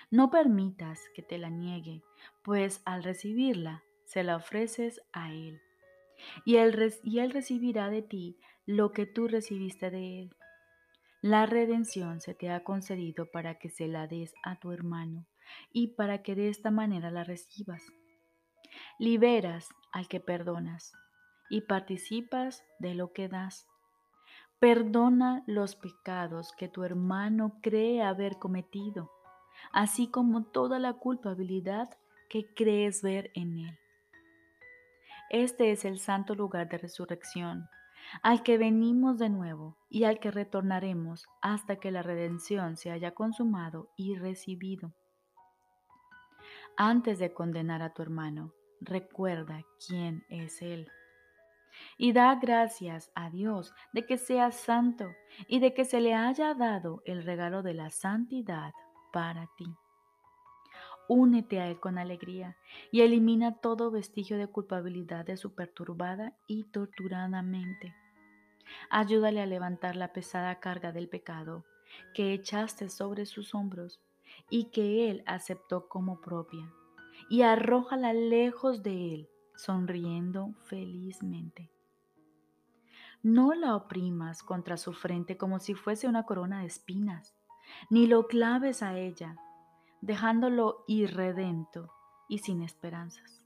No 0.10 0.29
permitas 0.29 1.00
que 1.15 1.21
te 1.21 1.38
la 1.38 1.50
niegue, 1.50 2.01
pues 2.43 2.81
al 2.86 3.03
recibirla 3.03 3.83
se 4.05 4.24
la 4.24 4.36
ofreces 4.36 5.01
a 5.13 5.31
él. 5.31 5.62
Y 6.45 6.57
él, 6.57 6.93
y 7.03 7.19
él 7.19 7.31
recibirá 7.31 7.89
de 7.89 8.01
ti 8.01 8.37
lo 8.65 8.91
que 8.91 9.05
tú 9.05 9.27
recibiste 9.27 9.89
de 9.89 10.21
él. 10.21 10.35
La 11.21 11.45
redención 11.45 12.19
se 12.19 12.33
te 12.33 12.49
ha 12.49 12.63
concedido 12.63 13.29
para 13.29 13.59
que 13.59 13.69
se 13.69 13.87
la 13.87 14.07
des 14.07 14.33
a 14.43 14.55
tu 14.59 14.71
hermano 14.71 15.27
y 15.71 15.89
para 15.89 16.23
que 16.23 16.33
de 16.33 16.49
esta 16.49 16.71
manera 16.71 17.11
la 17.11 17.23
recibas. 17.23 17.83
Liberas 18.97 19.69
al 19.91 20.07
que 20.07 20.19
perdonas 20.19 20.93
y 21.49 21.61
participas 21.61 22.63
de 22.79 22.95
lo 22.95 23.13
que 23.13 23.27
das. 23.27 23.67
Perdona 24.60 25.43
los 25.47 25.75
pecados 25.75 26.53
que 26.53 26.67
tu 26.67 26.84
hermano 26.84 27.60
cree 27.62 28.01
haber 28.01 28.39
cometido, 28.39 29.12
así 29.71 30.07
como 30.07 30.45
toda 30.45 30.79
la 30.79 30.93
culpabilidad 30.93 31.89
que 32.29 32.51
crees 32.55 33.01
ver 33.01 33.31
en 33.36 33.60
él. 33.60 33.81
Este 35.34 35.72
es 35.72 35.86
el 35.86 35.98
santo 35.98 36.36
lugar 36.36 36.67
de 36.67 36.78
resurrección, 36.78 37.70
al 38.22 38.44
que 38.44 38.58
venimos 38.58 39.17
de 39.17 39.30
nuevo 39.30 39.78
y 39.89 40.04
al 40.04 40.20
que 40.20 40.30
retornaremos 40.30 41.26
hasta 41.41 41.78
que 41.78 41.89
la 41.89 42.04
redención 42.04 42.76
se 42.76 42.91
haya 42.91 43.12
consumado 43.12 43.88
y 43.96 44.17
recibido. 44.17 44.91
Antes 46.76 47.17
de 47.17 47.34
condenar 47.34 47.82
a 47.82 47.94
tu 47.94 48.02
hermano, 48.02 48.52
recuerda 48.82 49.63
quién 49.88 50.26
es 50.28 50.62
Él 50.62 50.91
y 51.98 52.12
da 52.12 52.36
gracias 52.36 53.10
a 53.15 53.30
Dios 53.30 53.74
de 53.94 54.06
que 54.06 54.17
sea 54.17 54.52
santo 54.52 55.15
y 55.48 55.60
de 55.60 55.74
que 55.74 55.86
se 55.86 56.02
le 56.02 56.13
haya 56.13 56.54
dado 56.56 57.02
el 57.06 57.24
regalo 57.24 57.63
de 57.63 57.74
la 57.74 57.89
santidad 57.89 58.74
para 59.13 59.48
ti. 59.56 59.74
Únete 61.13 61.60
a 61.60 61.67
Él 61.67 61.78
con 61.78 61.97
alegría 61.97 62.56
y 62.89 63.02
elimina 63.02 63.58
todo 63.58 63.91
vestigio 63.91 64.38
de 64.38 64.47
culpabilidad 64.47 65.26
de 65.26 65.36
su 65.36 65.54
perturbada 65.54 66.38
y 66.47 66.63
torturada 66.63 67.41
mente. 67.41 67.93
Ayúdale 68.89 69.41
a 69.41 69.45
levantar 69.45 69.97
la 69.97 70.13
pesada 70.13 70.62
carga 70.62 70.93
del 70.93 71.10
pecado 71.10 71.65
que 72.13 72.32
echaste 72.32 72.88
sobre 72.88 73.26
sus 73.26 73.54
hombros 73.54 74.00
y 74.50 74.71
que 74.71 75.12
Él 75.12 75.21
aceptó 75.26 75.89
como 75.89 76.21
propia, 76.21 76.71
y 77.30 77.41
arrójala 77.41 78.13
lejos 78.13 78.82
de 78.82 79.13
Él 79.13 79.30
sonriendo 79.58 80.54
felizmente. 80.63 81.74
No 83.21 83.54
la 83.54 83.76
oprimas 83.76 84.43
contra 84.43 84.78
su 84.78 84.93
frente 84.93 85.36
como 85.36 85.60
si 85.60 85.74
fuese 85.74 86.08
una 86.08 86.24
corona 86.24 86.62
de 86.62 86.67
espinas, 86.67 87.36
ni 87.89 88.08
lo 88.08 88.28
claves 88.28 88.82
a 88.82 88.97
ella, 88.97 89.36
dejándolo 90.01 90.83
irredento 90.87 91.93
y 92.27 92.39
sin 92.39 92.61
esperanzas. 92.61 93.45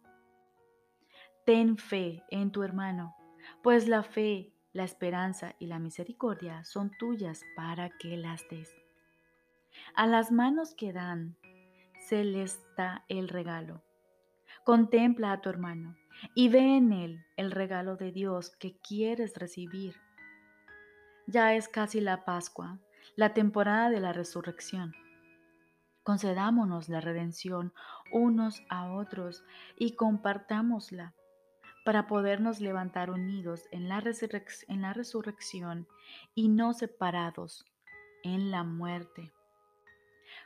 Ten 1.46 1.78
fe 1.78 2.24
en 2.30 2.52
tu 2.52 2.64
hermano, 2.64 3.16
pues 3.62 3.88
la 3.88 4.04
fe, 4.04 4.54
la 4.74 4.84
esperanza 4.84 5.56
y 5.60 5.68
la 5.68 5.80
misericordia 5.80 6.64
son 6.64 6.92
tuyas 6.98 7.44
para 7.56 7.90
que 7.90 8.18
las 8.18 8.48
des. 8.50 8.74
A 9.96 10.08
las 10.08 10.32
manos 10.32 10.74
que 10.74 10.94
dan 10.94 11.36
se 12.08 12.24
les 12.24 12.60
da 12.76 13.06
el 13.10 13.30
regalo. 13.30 13.84
Contempla 14.64 15.34
a 15.34 15.42
tu 15.42 15.50
hermano 15.50 15.96
y 16.34 16.50
ve 16.50 16.78
en 16.78 16.94
él 16.94 17.26
el 17.36 17.52
regalo 17.52 17.98
de 17.98 18.12
Dios 18.12 18.56
que 18.58 18.78
quieres 18.78 19.36
recibir. 19.36 19.96
Ya 21.28 21.54
es 21.54 21.68
casi 21.68 22.02
la 22.02 22.26
Pascua, 22.26 22.80
la 23.16 23.34
temporada 23.34 23.90
de 23.90 24.00
la 24.00 24.14
resurrección. 24.14 24.94
Concedámonos 26.06 26.88
la 26.88 27.02
redención 27.02 27.74
unos 28.12 28.62
a 28.70 28.94
otros 28.94 29.44
y 29.76 29.96
compartámosla 29.96 31.16
para 31.84 32.06
podernos 32.06 32.60
levantar 32.60 33.10
unidos 33.10 33.64
en 33.72 33.90
la, 33.90 34.04
en 34.68 34.82
la 34.84 34.94
resurrección 34.94 35.88
y 36.36 36.50
no 36.50 36.74
separados 36.74 37.66
en 38.24 38.52
la 38.52 38.64
muerte. 38.64 39.34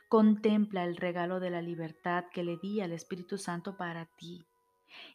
Contempla 0.08 0.84
el 0.84 0.96
regalo 0.96 1.40
de 1.40 1.50
la 1.50 1.60
libertad 1.60 2.24
que 2.32 2.42
le 2.42 2.56
di 2.56 2.80
al 2.80 2.92
Espíritu 2.92 3.36
Santo 3.36 3.76
para 3.76 4.06
ti 4.06 4.46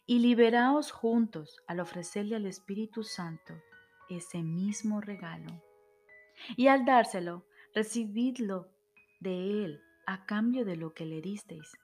y 0.06 0.20
liberaos 0.20 0.92
juntos 0.92 1.60
al 1.66 1.80
ofrecerle 1.80 2.36
al 2.36 2.46
Espíritu 2.46 3.02
Santo 3.02 3.52
ese 4.08 4.44
mismo 4.44 5.00
regalo. 5.00 5.60
Y 6.56 6.68
al 6.68 6.84
dárselo, 6.84 7.44
recibidlo 7.74 8.68
de 9.18 9.64
Él 9.64 9.82
a 10.06 10.26
cambio 10.26 10.64
de 10.64 10.76
lo 10.76 10.94
que 10.94 11.04
le 11.04 11.20
disteis. 11.20 11.76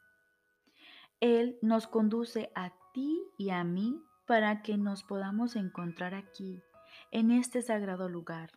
Él 1.20 1.58
nos 1.62 1.86
conduce 1.86 2.50
a 2.54 2.72
ti 2.92 3.20
y 3.38 3.50
a 3.50 3.64
mí 3.64 4.00
para 4.26 4.62
que 4.62 4.76
nos 4.76 5.02
podamos 5.02 5.56
encontrar 5.56 6.14
aquí, 6.14 6.62
en 7.10 7.30
este 7.30 7.62
sagrado 7.62 8.08
lugar, 8.08 8.50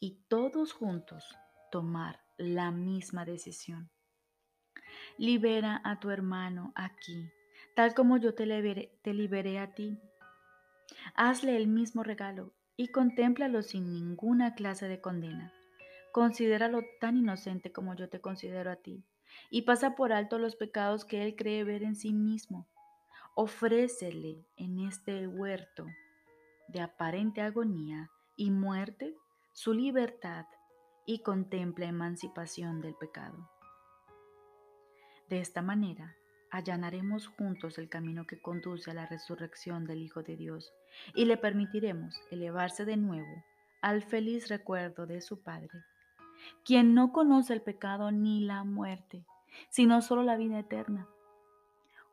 y 0.00 0.22
todos 0.28 0.72
juntos 0.72 1.24
tomar 1.70 2.20
la 2.36 2.70
misma 2.70 3.24
decisión. 3.24 3.90
Libera 5.16 5.80
a 5.84 6.00
tu 6.00 6.10
hermano 6.10 6.72
aquí 6.74 7.30
tal 7.78 7.94
como 7.94 8.16
yo 8.16 8.34
te 8.34 8.44
liberé, 8.44 9.58
a 9.60 9.72
ti. 9.72 10.00
Hazle 11.14 11.56
el 11.56 11.68
mismo 11.68 12.02
regalo 12.02 12.52
y 12.76 12.88
contémplalo 12.88 13.62
sin 13.62 13.92
ninguna 13.92 14.56
clase 14.56 14.88
de 14.88 15.00
condena. 15.00 15.52
Considéralo 16.12 16.82
tan 17.00 17.16
inocente 17.16 17.72
como 17.72 17.94
yo 17.94 18.08
te 18.08 18.20
considero 18.20 18.70
a 18.70 18.76
ti, 18.76 19.04
y 19.50 19.62
pasa 19.62 19.94
por 19.94 20.12
alto 20.12 20.38
los 20.38 20.56
pecados 20.56 21.04
que 21.04 21.22
él 21.22 21.36
cree 21.36 21.64
ver 21.64 21.82
en 21.82 21.96
sí 21.96 22.12
mismo. 22.12 22.66
Ofrécele 23.34 24.44
en 24.56 24.80
este 24.80 25.28
huerto 25.28 25.86
de 26.68 26.80
aparente 26.80 27.40
agonía 27.40 28.10
y 28.36 28.50
muerte 28.50 29.14
su 29.52 29.72
libertad 29.72 30.46
y 31.06 31.22
contempla 31.22 31.86
emancipación 31.86 32.80
del 32.80 32.94
pecado. 32.94 33.50
De 35.28 35.40
esta 35.40 35.62
manera, 35.62 36.16
allanaremos 36.50 37.26
juntos 37.26 37.78
el 37.78 37.88
camino 37.88 38.26
que 38.26 38.40
conduce 38.40 38.90
a 38.90 38.94
la 38.94 39.06
resurrección 39.06 39.84
del 39.84 40.02
Hijo 40.02 40.22
de 40.22 40.36
Dios 40.36 40.72
y 41.14 41.26
le 41.26 41.36
permitiremos 41.36 42.20
elevarse 42.30 42.84
de 42.84 42.96
nuevo 42.96 43.44
al 43.80 44.02
feliz 44.02 44.48
recuerdo 44.48 45.06
de 45.06 45.20
su 45.20 45.42
Padre, 45.42 45.84
quien 46.64 46.94
no 46.94 47.12
conoce 47.12 47.52
el 47.52 47.62
pecado 47.62 48.10
ni 48.10 48.40
la 48.40 48.64
muerte, 48.64 49.24
sino 49.70 50.02
solo 50.02 50.22
la 50.22 50.36
vida 50.36 50.58
eterna. 50.58 51.08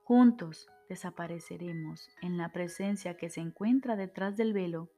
Juntos 0.04 0.70
desapareceremos 0.90 2.10
en 2.22 2.38
la 2.38 2.50
presencia 2.50 3.18
que 3.18 3.30
se 3.30 3.42
encuentra 3.42 3.96
detrás 3.96 4.38
del 4.38 4.54
velo, 4.54 4.90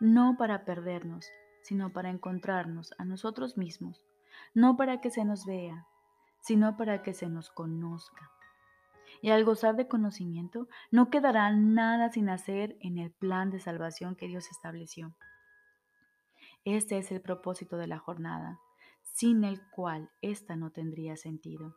no 0.00 0.36
para 0.38 0.64
perdernos, 0.64 1.28
sino 1.62 1.92
para 1.92 2.10
encontrarnos 2.10 2.94
a 2.98 3.04
nosotros 3.04 3.56
mismos, 3.58 4.04
no 4.54 4.76
para 4.76 5.00
que 5.00 5.10
se 5.10 5.24
nos 5.24 5.44
vea, 5.44 5.86
sino 6.40 6.76
para 6.76 7.02
que 7.02 7.12
se 7.12 7.28
nos 7.28 7.50
conozca. 7.50 8.30
Y 9.20 9.30
al 9.30 9.44
gozar 9.44 9.76
de 9.76 9.88
conocimiento, 9.88 10.68
no 10.90 11.10
quedará 11.10 11.50
nada 11.52 12.10
sin 12.10 12.28
hacer 12.28 12.76
en 12.80 12.98
el 12.98 13.10
plan 13.10 13.50
de 13.50 13.60
salvación 13.60 14.14
que 14.14 14.28
Dios 14.28 14.50
estableció. 14.50 15.14
Este 16.64 16.98
es 16.98 17.10
el 17.12 17.20
propósito 17.20 17.76
de 17.76 17.86
la 17.86 17.98
jornada, 17.98 18.60
sin 19.02 19.44
el 19.44 19.60
cual 19.70 20.10
ésta 20.22 20.56
no 20.56 20.70
tendría 20.70 21.16
sentido. 21.16 21.74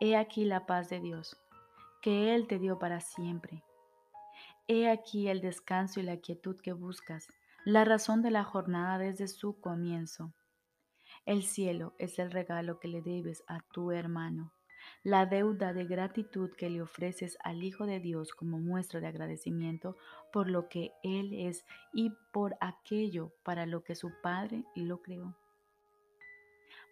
He 0.00 0.16
aquí 0.16 0.44
la 0.44 0.66
paz 0.66 0.88
de 0.88 1.00
Dios, 1.00 1.40
que 2.02 2.34
Él 2.34 2.46
te 2.46 2.58
dio 2.58 2.78
para 2.78 3.00
siempre. 3.00 3.62
He 4.66 4.88
aquí 4.88 5.28
el 5.28 5.40
descanso 5.40 6.00
y 6.00 6.02
la 6.02 6.18
quietud 6.18 6.60
que 6.60 6.72
buscas, 6.72 7.26
la 7.64 7.84
razón 7.84 8.22
de 8.22 8.30
la 8.30 8.44
jornada 8.44 8.98
desde 8.98 9.28
su 9.28 9.60
comienzo. 9.60 10.32
El 11.26 11.42
cielo 11.42 11.94
es 11.98 12.18
el 12.18 12.30
regalo 12.30 12.78
que 12.78 12.88
le 12.88 13.02
debes 13.02 13.44
a 13.46 13.60
tu 13.72 13.90
hermano, 13.92 14.52
la 15.02 15.26
deuda 15.26 15.72
de 15.72 15.84
gratitud 15.84 16.50
que 16.56 16.70
le 16.70 16.82
ofreces 16.82 17.36
al 17.42 17.62
Hijo 17.62 17.86
de 17.86 18.00
Dios 18.00 18.32
como 18.32 18.58
muestra 18.58 19.00
de 19.00 19.06
agradecimiento 19.06 19.96
por 20.32 20.48
lo 20.48 20.68
que 20.68 20.92
Él 21.02 21.32
es 21.34 21.64
y 21.92 22.12
por 22.32 22.56
aquello 22.60 23.32
para 23.42 23.66
lo 23.66 23.82
que 23.82 23.94
su 23.94 24.10
Padre 24.22 24.64
lo 24.74 25.02
creó. 25.02 25.36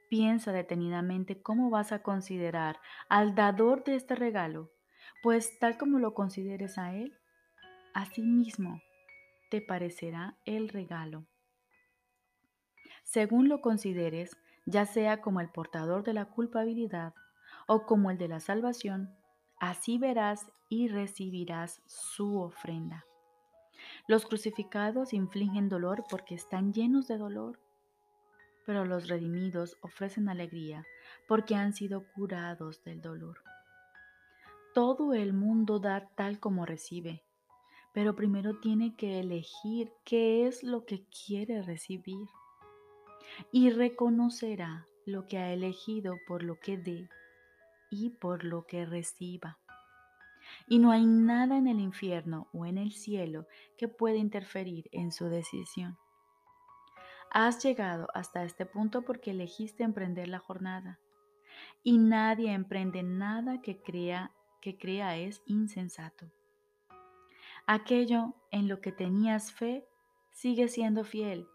Piensa 0.08 0.52
detenidamente 0.52 1.42
cómo 1.42 1.70
vas 1.70 1.92
a 1.92 2.02
considerar 2.02 2.80
al 3.08 3.34
dador 3.34 3.84
de 3.84 3.94
este 3.94 4.14
regalo, 4.14 4.70
pues 5.22 5.58
tal 5.58 5.76
como 5.76 5.98
lo 5.98 6.14
consideres 6.14 6.78
a 6.78 6.94
Él, 6.94 7.18
así 7.94 8.22
mismo 8.22 8.80
te 9.50 9.60
parecerá 9.60 10.38
el 10.44 10.68
regalo 10.68 11.26
según 13.08 13.48
lo 13.48 13.62
consideres, 13.62 14.36
ya 14.66 14.84
sea 14.84 15.22
como 15.22 15.40
el 15.40 15.48
portador 15.48 16.04
de 16.04 16.12
la 16.12 16.26
culpabilidad 16.26 17.14
o 17.68 17.84
como 17.84 18.10
el 18.10 18.18
de 18.18 18.28
la 18.28 18.40
salvación, 18.40 19.14
así 19.60 19.98
verás 19.98 20.50
y 20.70 20.88
recibirás 20.88 21.82
su 21.86 22.40
ofrenda. 22.40 23.04
Los 24.08 24.26
crucificados 24.26 25.12
infligen 25.12 25.68
dolor 25.68 26.02
porque 26.10 26.34
están 26.34 26.72
llenos 26.72 27.06
de 27.06 27.18
dolor, 27.18 27.60
pero 28.66 28.84
los 28.84 29.08
redimidos 29.08 29.76
ofrecen 29.82 30.28
alegría 30.28 30.84
porque 31.28 31.54
han 31.54 31.74
sido 31.74 32.04
curados 32.14 32.82
del 32.84 33.02
dolor. 33.02 33.38
Todo 34.74 35.12
el 35.12 35.34
mundo 35.34 35.78
da 35.78 36.08
tal 36.16 36.40
como 36.40 36.64
recibe, 36.64 37.22
pero 37.92 38.16
primero 38.16 38.58
tiene 38.60 38.96
que 38.96 39.20
elegir 39.20 39.92
qué 40.04 40.46
es 40.46 40.62
lo 40.62 40.86
que 40.86 41.04
quiere 41.26 41.62
recibir 41.62 42.28
y 43.52 43.70
reconocerá 43.70 44.86
lo 45.04 45.26
que 45.26 45.36
ha 45.36 45.52
elegido 45.52 46.16
por 46.26 46.42
lo 46.42 46.58
que 46.58 46.78
dé 46.78 47.08
y 47.90 48.10
por 48.10 48.44
lo 48.44 48.66
que 48.66 48.86
reciba. 48.86 49.58
Y 50.66 50.78
no 50.78 50.90
hay 50.90 51.06
nada 51.06 51.58
en 51.58 51.66
el 51.66 51.80
infierno 51.80 52.48
o 52.52 52.66
en 52.66 52.78
el 52.78 52.92
cielo 52.92 53.46
que 53.76 53.88
pueda 53.88 54.16
interferir 54.16 54.88
en 54.92 55.12
su 55.12 55.26
decisión. 55.26 55.98
Has 57.30 57.62
llegado 57.62 58.08
hasta 58.14 58.44
este 58.44 58.64
punto 58.64 59.02
porque 59.02 59.32
elegiste 59.32 59.84
emprender 59.84 60.28
la 60.28 60.38
jornada. 60.38 60.98
Y 61.82 61.98
nadie 61.98 62.52
emprende 62.52 63.02
nada 63.02 63.60
que 63.60 63.82
crea 63.82 64.32
que 64.60 64.76
crea 64.76 65.16
es 65.16 65.42
insensato. 65.46 66.30
Aquello 67.66 68.34
en 68.50 68.68
lo 68.68 68.80
que 68.80 68.92
tenías 68.92 69.52
fe 69.52 69.86
sigue 70.30 70.68
siendo 70.68 71.04
fiel 71.04 71.46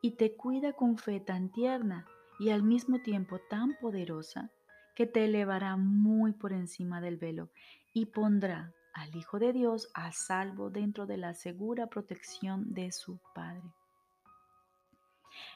y 0.00 0.12
te 0.12 0.36
cuida 0.36 0.72
con 0.74 0.98
fe 0.98 1.20
tan 1.20 1.50
tierna 1.50 2.06
y 2.38 2.50
al 2.50 2.62
mismo 2.62 3.00
tiempo 3.00 3.38
tan 3.50 3.76
poderosa 3.80 4.50
que 4.94 5.06
te 5.06 5.24
elevará 5.24 5.76
muy 5.76 6.32
por 6.32 6.52
encima 6.52 7.00
del 7.00 7.16
velo 7.16 7.50
y 7.92 8.06
pondrá 8.06 8.72
al 8.94 9.14
Hijo 9.16 9.38
de 9.38 9.52
Dios 9.52 9.90
a 9.94 10.12
salvo 10.12 10.70
dentro 10.70 11.06
de 11.06 11.16
la 11.16 11.34
segura 11.34 11.86
protección 11.86 12.74
de 12.74 12.92
su 12.92 13.18
Padre. 13.34 13.62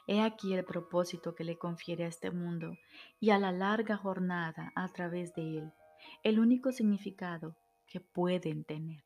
He 0.07 0.21
aquí 0.21 0.53
el 0.53 0.65
propósito 0.65 1.35
que 1.35 1.43
le 1.43 1.57
confiere 1.57 2.05
a 2.05 2.07
este 2.07 2.31
mundo 2.31 2.77
y 3.19 3.29
a 3.29 3.37
la 3.37 3.51
larga 3.51 3.95
jornada 3.95 4.71
a 4.75 4.87
través 4.87 5.33
de 5.35 5.59
él, 5.59 5.73
el 6.23 6.39
único 6.39 6.71
significado 6.71 7.55
que 7.85 7.99
pueden 7.99 8.63
tener. 8.63 9.03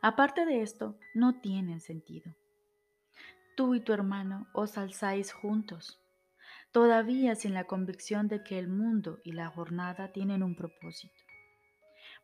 Aparte 0.00 0.46
de 0.46 0.62
esto, 0.62 0.96
no 1.14 1.40
tienen 1.40 1.80
sentido 1.80 2.34
tú 3.58 3.74
y 3.74 3.80
tu 3.80 3.92
hermano 3.92 4.46
os 4.52 4.78
alzáis 4.78 5.32
juntos, 5.32 5.98
todavía 6.72 7.34
sin 7.34 7.54
la 7.54 7.64
convicción 7.64 8.28
de 8.28 8.42
que 8.42 8.58
el 8.58 8.68
mundo 8.68 9.18
y 9.24 9.32
la 9.32 9.48
jornada 9.48 10.12
tienen 10.12 10.42
un 10.42 10.54
propósito. 10.54 11.14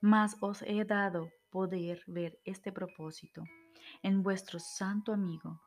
Mas 0.01 0.37
os 0.41 0.63
he 0.63 0.85
dado 0.85 1.31
poder 1.51 2.03
ver 2.07 2.39
este 2.45 2.73
propósito 2.73 3.45
en 4.03 4.23
vuestro 4.23 4.59
santo 4.59 5.13
amigo 5.13 5.61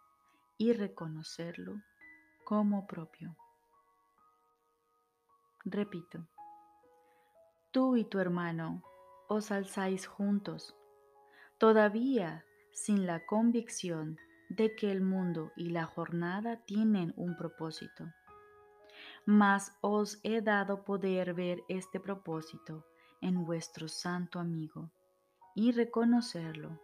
y 0.57 0.73
reconocerlo 0.73 1.81
como 2.43 2.87
propio. 2.87 3.35
Repito, 5.65 6.27
tú 7.71 7.95
y 7.95 8.05
tu 8.05 8.19
hermano 8.19 8.83
os 9.27 9.51
alzáis 9.51 10.07
juntos, 10.07 10.75
todavía 11.57 12.45
sin 12.71 13.05
la 13.05 13.25
convicción 13.25 14.17
de 14.49 14.75
que 14.75 14.91
el 14.91 15.01
mundo 15.01 15.51
y 15.55 15.71
la 15.71 15.85
jornada 15.85 16.63
tienen 16.65 17.13
un 17.17 17.35
propósito. 17.35 18.05
Mas 19.29 19.77
os 19.81 20.21
he 20.23 20.39
dado 20.39 20.85
poder 20.85 21.33
ver 21.33 21.61
este 21.67 21.99
propósito 21.99 22.85
en 23.19 23.43
vuestro 23.43 23.89
santo 23.89 24.39
amigo 24.39 24.89
y 25.53 25.73
reconocerlo 25.73 26.79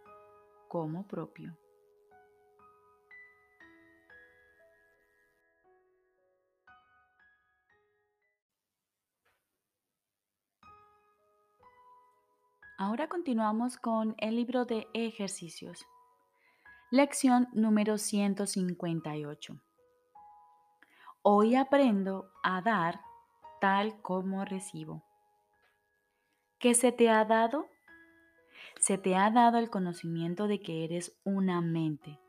como 0.68 1.06
propio. 1.06 1.56
Ahora 12.76 13.08
continuamos 13.08 13.78
con 13.78 14.14
el 14.18 14.36
libro 14.36 14.66
de 14.66 14.86
ejercicios. 14.92 15.86
Lección 16.90 17.48
número 17.54 17.96
158. 17.96 19.58
Hoy 21.26 21.54
aprendo 21.54 22.30
a 22.42 22.60
dar 22.60 23.00
tal 23.58 23.98
como 24.02 24.44
recibo. 24.44 25.02
¿Qué 26.58 26.74
se 26.74 26.92
te 26.92 27.08
ha 27.08 27.24
dado? 27.24 27.66
Se 28.78 28.98
te 28.98 29.16
ha 29.16 29.30
dado 29.30 29.56
el 29.56 29.70
conocimiento 29.70 30.48
de 30.48 30.60
que 30.60 30.84
eres 30.84 31.18
una 31.24 31.62
mente, 31.62 32.20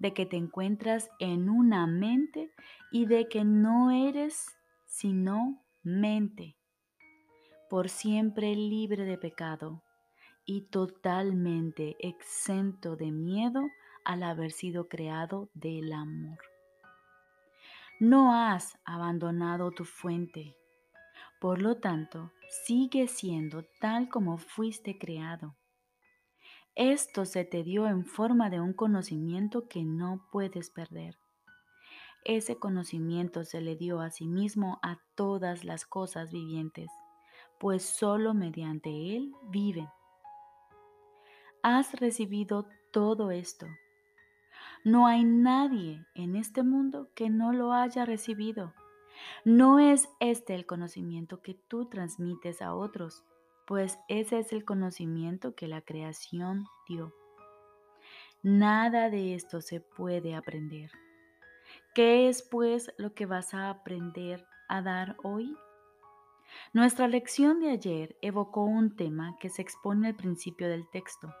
de 0.00 0.12
que 0.14 0.26
te 0.26 0.36
encuentras 0.36 1.12
en 1.20 1.48
una 1.48 1.86
mente 1.86 2.50
y 2.90 3.06
de 3.06 3.28
que 3.28 3.44
no 3.44 3.92
eres 3.92 4.46
sino 4.84 5.62
mente, 5.84 6.56
por 7.70 7.88
siempre 7.88 8.56
libre 8.56 9.04
de 9.04 9.16
pecado 9.16 9.84
y 10.44 10.62
totalmente 10.62 11.94
exento 12.00 12.96
de 12.96 13.12
miedo 13.12 13.62
al 14.04 14.24
haber 14.24 14.50
sido 14.50 14.88
creado 14.88 15.50
del 15.54 15.92
amor. 15.92 16.53
No 18.00 18.34
has 18.34 18.76
abandonado 18.84 19.70
tu 19.70 19.84
fuente, 19.84 20.56
por 21.40 21.62
lo 21.62 21.76
tanto, 21.76 22.32
sigue 22.66 23.06
siendo 23.06 23.64
tal 23.80 24.08
como 24.08 24.36
fuiste 24.36 24.98
creado. 24.98 25.54
Esto 26.74 27.24
se 27.24 27.44
te 27.44 27.62
dio 27.62 27.86
en 27.86 28.04
forma 28.04 28.50
de 28.50 28.60
un 28.60 28.72
conocimiento 28.72 29.68
que 29.68 29.84
no 29.84 30.26
puedes 30.32 30.70
perder. 30.70 31.16
Ese 32.24 32.58
conocimiento 32.58 33.44
se 33.44 33.60
le 33.60 33.76
dio 33.76 34.00
a 34.00 34.10
sí 34.10 34.26
mismo 34.26 34.80
a 34.82 34.98
todas 35.14 35.62
las 35.62 35.86
cosas 35.86 36.32
vivientes, 36.32 36.90
pues 37.60 37.84
solo 37.84 38.34
mediante 38.34 38.90
él 39.14 39.32
viven. 39.50 39.88
Has 41.62 41.92
recibido 42.00 42.66
todo 42.90 43.30
esto 43.30 43.68
no 44.84 45.06
hay 45.06 45.24
nadie 45.24 46.04
en 46.14 46.36
este 46.36 46.62
mundo 46.62 47.08
que 47.14 47.30
no 47.30 47.52
lo 47.54 47.72
haya 47.72 48.04
recibido. 48.04 48.74
No 49.44 49.78
es 49.78 50.10
este 50.20 50.54
el 50.54 50.66
conocimiento 50.66 51.40
que 51.40 51.54
tú 51.54 51.86
transmites 51.86 52.60
a 52.60 52.74
otros, 52.74 53.24
pues 53.66 53.98
ese 54.08 54.40
es 54.40 54.52
el 54.52 54.66
conocimiento 54.66 55.54
que 55.54 55.68
la 55.68 55.80
creación 55.80 56.66
dio. 56.86 57.14
Nada 58.42 59.08
de 59.08 59.34
esto 59.34 59.62
se 59.62 59.80
puede 59.80 60.34
aprender. 60.34 60.90
¿Qué 61.94 62.28
es 62.28 62.42
pues 62.42 62.92
lo 62.98 63.14
que 63.14 63.24
vas 63.24 63.54
a 63.54 63.70
aprender 63.70 64.46
a 64.68 64.82
dar 64.82 65.16
hoy? 65.22 65.56
Nuestra 66.74 67.08
lección 67.08 67.60
de 67.60 67.70
ayer 67.70 68.16
evocó 68.20 68.64
un 68.64 68.96
tema 68.96 69.36
que 69.40 69.48
se 69.48 69.62
expone 69.62 70.08
al 70.08 70.14
principio 70.14 70.68
del 70.68 70.86
texto. 70.90 71.34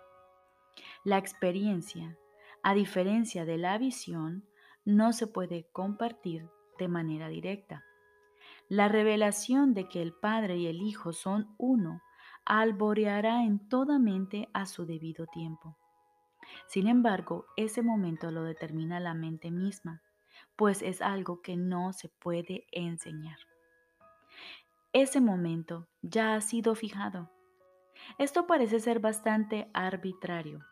La 1.04 1.18
experiencia, 1.18 2.16
a 2.64 2.72
diferencia 2.72 3.44
de 3.44 3.58
la 3.58 3.76
visión, 3.76 4.42
no 4.86 5.12
se 5.12 5.26
puede 5.26 5.68
compartir 5.70 6.48
de 6.78 6.88
manera 6.88 7.28
directa. 7.28 7.84
La 8.68 8.88
revelación 8.88 9.74
de 9.74 9.86
que 9.86 10.00
el 10.00 10.14
Padre 10.14 10.56
y 10.56 10.66
el 10.66 10.80
Hijo 10.80 11.12
son 11.12 11.54
uno 11.58 12.00
alboreará 12.46 13.44
en 13.44 13.68
toda 13.68 13.98
mente 13.98 14.48
a 14.54 14.64
su 14.64 14.86
debido 14.86 15.26
tiempo. 15.26 15.76
Sin 16.66 16.88
embargo, 16.88 17.44
ese 17.58 17.82
momento 17.82 18.30
lo 18.30 18.44
determina 18.44 18.98
la 18.98 19.12
mente 19.12 19.50
misma, 19.50 20.02
pues 20.56 20.80
es 20.80 21.02
algo 21.02 21.42
que 21.42 21.56
no 21.56 21.92
se 21.92 22.08
puede 22.08 22.66
enseñar. 22.72 23.38
Ese 24.94 25.20
momento 25.20 25.86
ya 26.00 26.34
ha 26.34 26.40
sido 26.40 26.74
fijado. 26.74 27.30
Esto 28.18 28.46
parece 28.46 28.80
ser 28.80 29.00
bastante 29.00 29.68
arbitrario. 29.74 30.64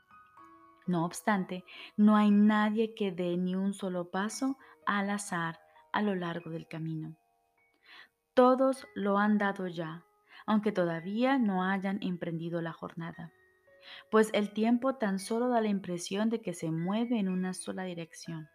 No 0.87 1.05
obstante, 1.05 1.65
no 1.97 2.17
hay 2.17 2.31
nadie 2.31 2.95
que 2.95 3.13
dé 3.13 3.37
ni 3.37 3.55
un 3.55 3.73
solo 3.73 4.11
paso 4.11 4.59
al 4.87 5.11
azar 5.11 5.61
a 5.93 6.03
lo 6.03 6.15
largo 6.15 6.51
del 6.51 6.67
camino. 6.67 7.17
Todos 8.35 8.87
lo 8.95 9.19
han 9.19 9.39
dado 9.39 9.69
ya, 9.69 10.05
aunque 10.47 10.73
todavía 10.73 11.39
no 11.39 11.63
hayan 11.63 12.03
emprendido 12.03 12.63
la 12.63 12.73
jornada, 12.73 13.31
pues 14.11 14.31
el 14.33 14.53
tiempo 14.53 14.95
tan 14.97 15.19
solo 15.19 15.49
da 15.49 15.61
la 15.61 15.69
impresión 15.69 16.31
de 16.31 16.41
que 16.41 16.55
se 16.55 16.71
mueve 16.71 17.19
en 17.19 17.29
una 17.29 17.53
sola 17.55 17.85
dirección. 17.85 18.49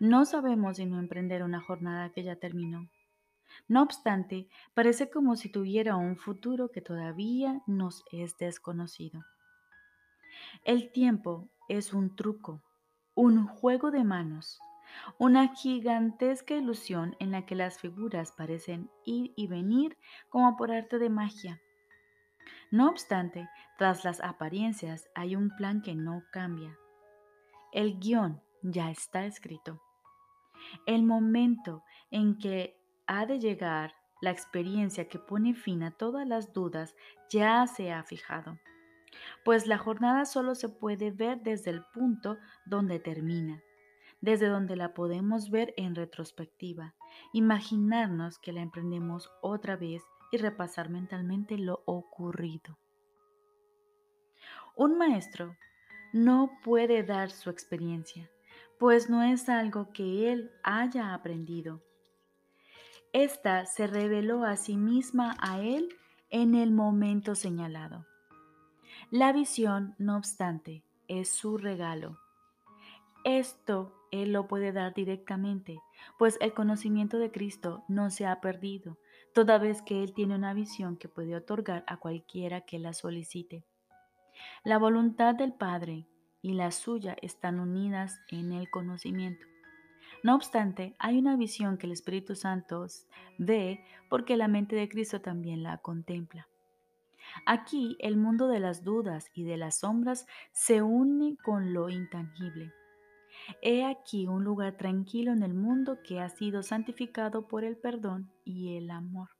No 0.00 0.24
sabemos 0.24 0.76
si 0.76 0.86
no 0.86 0.98
emprender 0.98 1.42
una 1.42 1.60
jornada 1.60 2.10
que 2.10 2.22
ya 2.22 2.36
terminó. 2.36 2.88
No 3.68 3.82
obstante, 3.82 4.48
parece 4.74 5.08
como 5.08 5.36
si 5.36 5.50
tuviera 5.50 5.96
un 5.96 6.16
futuro 6.16 6.70
que 6.70 6.80
todavía 6.80 7.62
nos 7.66 8.04
es 8.10 8.36
desconocido. 8.36 9.22
El 10.64 10.90
tiempo 10.92 11.48
es 11.68 11.92
un 11.92 12.14
truco, 12.16 12.62
un 13.14 13.46
juego 13.46 13.90
de 13.90 14.04
manos, 14.04 14.60
una 15.18 15.54
gigantesca 15.54 16.54
ilusión 16.54 17.16
en 17.18 17.30
la 17.30 17.46
que 17.46 17.54
las 17.54 17.78
figuras 17.78 18.32
parecen 18.32 18.90
ir 19.04 19.32
y 19.36 19.46
venir 19.46 19.96
como 20.28 20.56
por 20.56 20.72
arte 20.72 20.98
de 20.98 21.10
magia. 21.10 21.60
No 22.70 22.88
obstante, 22.88 23.48
tras 23.78 24.04
las 24.04 24.20
apariencias 24.20 25.08
hay 25.14 25.36
un 25.36 25.50
plan 25.56 25.82
que 25.82 25.94
no 25.94 26.22
cambia. 26.32 26.76
El 27.72 27.98
guion 27.98 28.42
ya 28.62 28.90
está 28.90 29.26
escrito. 29.26 29.80
El 30.86 31.04
momento 31.04 31.84
en 32.10 32.38
que 32.38 32.76
ha 33.06 33.26
de 33.26 33.38
llegar 33.38 33.94
la 34.20 34.30
experiencia 34.30 35.08
que 35.08 35.18
pone 35.18 35.54
fin 35.54 35.82
a 35.82 35.90
todas 35.90 36.26
las 36.26 36.52
dudas 36.52 36.94
ya 37.28 37.66
se 37.66 37.92
ha 37.92 38.02
fijado, 38.04 38.58
pues 39.44 39.66
la 39.66 39.78
jornada 39.78 40.24
solo 40.24 40.54
se 40.54 40.68
puede 40.68 41.10
ver 41.10 41.42
desde 41.42 41.70
el 41.70 41.82
punto 41.92 42.38
donde 42.66 42.98
termina 42.98 43.62
desde 44.24 44.48
donde 44.48 44.74
la 44.74 44.94
podemos 44.94 45.50
ver 45.50 45.74
en 45.76 45.94
retrospectiva, 45.94 46.94
imaginarnos 47.34 48.38
que 48.38 48.54
la 48.54 48.62
emprendemos 48.62 49.30
otra 49.42 49.76
vez 49.76 50.02
y 50.32 50.38
repasar 50.38 50.88
mentalmente 50.88 51.58
lo 51.58 51.82
ocurrido. 51.84 52.78
Un 54.76 54.96
maestro 54.96 55.54
no 56.14 56.50
puede 56.64 57.02
dar 57.02 57.30
su 57.30 57.50
experiencia, 57.50 58.30
pues 58.78 59.10
no 59.10 59.22
es 59.22 59.50
algo 59.50 59.92
que 59.92 60.32
él 60.32 60.50
haya 60.62 61.12
aprendido. 61.12 61.82
Esta 63.12 63.66
se 63.66 63.86
reveló 63.86 64.44
a 64.44 64.56
sí 64.56 64.78
misma 64.78 65.36
a 65.38 65.60
él 65.60 65.90
en 66.30 66.54
el 66.54 66.70
momento 66.70 67.34
señalado. 67.34 68.06
La 69.10 69.32
visión, 69.32 69.94
no 69.98 70.16
obstante, 70.16 70.84
es 71.08 71.28
su 71.30 71.58
regalo. 71.58 72.18
Esto 73.24 74.04
él 74.14 74.32
lo 74.32 74.46
puede 74.46 74.70
dar 74.70 74.94
directamente, 74.94 75.80
pues 76.20 76.38
el 76.40 76.54
conocimiento 76.54 77.18
de 77.18 77.32
Cristo 77.32 77.82
no 77.88 78.10
se 78.10 78.26
ha 78.26 78.40
perdido, 78.40 78.96
toda 79.34 79.58
vez 79.58 79.82
que 79.82 80.04
Él 80.04 80.14
tiene 80.14 80.36
una 80.36 80.54
visión 80.54 80.96
que 80.96 81.08
puede 81.08 81.34
otorgar 81.34 81.82
a 81.88 81.96
cualquiera 81.96 82.60
que 82.60 82.78
la 82.78 82.92
solicite. 82.92 83.64
La 84.62 84.78
voluntad 84.78 85.34
del 85.34 85.52
Padre 85.52 86.06
y 86.42 86.52
la 86.52 86.70
suya 86.70 87.16
están 87.22 87.58
unidas 87.58 88.20
en 88.30 88.52
el 88.52 88.70
conocimiento. 88.70 89.44
No 90.22 90.36
obstante, 90.36 90.94
hay 91.00 91.18
una 91.18 91.36
visión 91.36 91.76
que 91.76 91.86
el 91.86 91.92
Espíritu 91.92 92.36
Santo 92.36 92.86
ve 93.36 93.84
porque 94.08 94.36
la 94.36 94.46
mente 94.46 94.76
de 94.76 94.88
Cristo 94.88 95.20
también 95.20 95.64
la 95.64 95.78
contempla. 95.78 96.46
Aquí 97.46 97.96
el 98.00 98.16
mundo 98.16 98.48
de 98.48 98.60
las 98.60 98.84
dudas 98.84 99.30
y 99.34 99.44
de 99.44 99.56
las 99.56 99.80
sombras 99.80 100.26
se 100.52 100.82
une 100.82 101.36
con 101.42 101.72
lo 101.72 101.88
intangible 101.88 102.72
He 103.62 103.84
aquí 103.84 104.26
un 104.26 104.44
lugar 104.44 104.76
tranquilo 104.76 105.32
en 105.32 105.42
el 105.42 105.54
mundo 105.54 105.98
que 106.02 106.20
ha 106.20 106.28
sido 106.28 106.62
santificado 106.62 107.46
por 107.46 107.64
el 107.64 107.76
perdón 107.76 108.30
y 108.44 108.76
el 108.76 108.90
amor. 108.90 109.30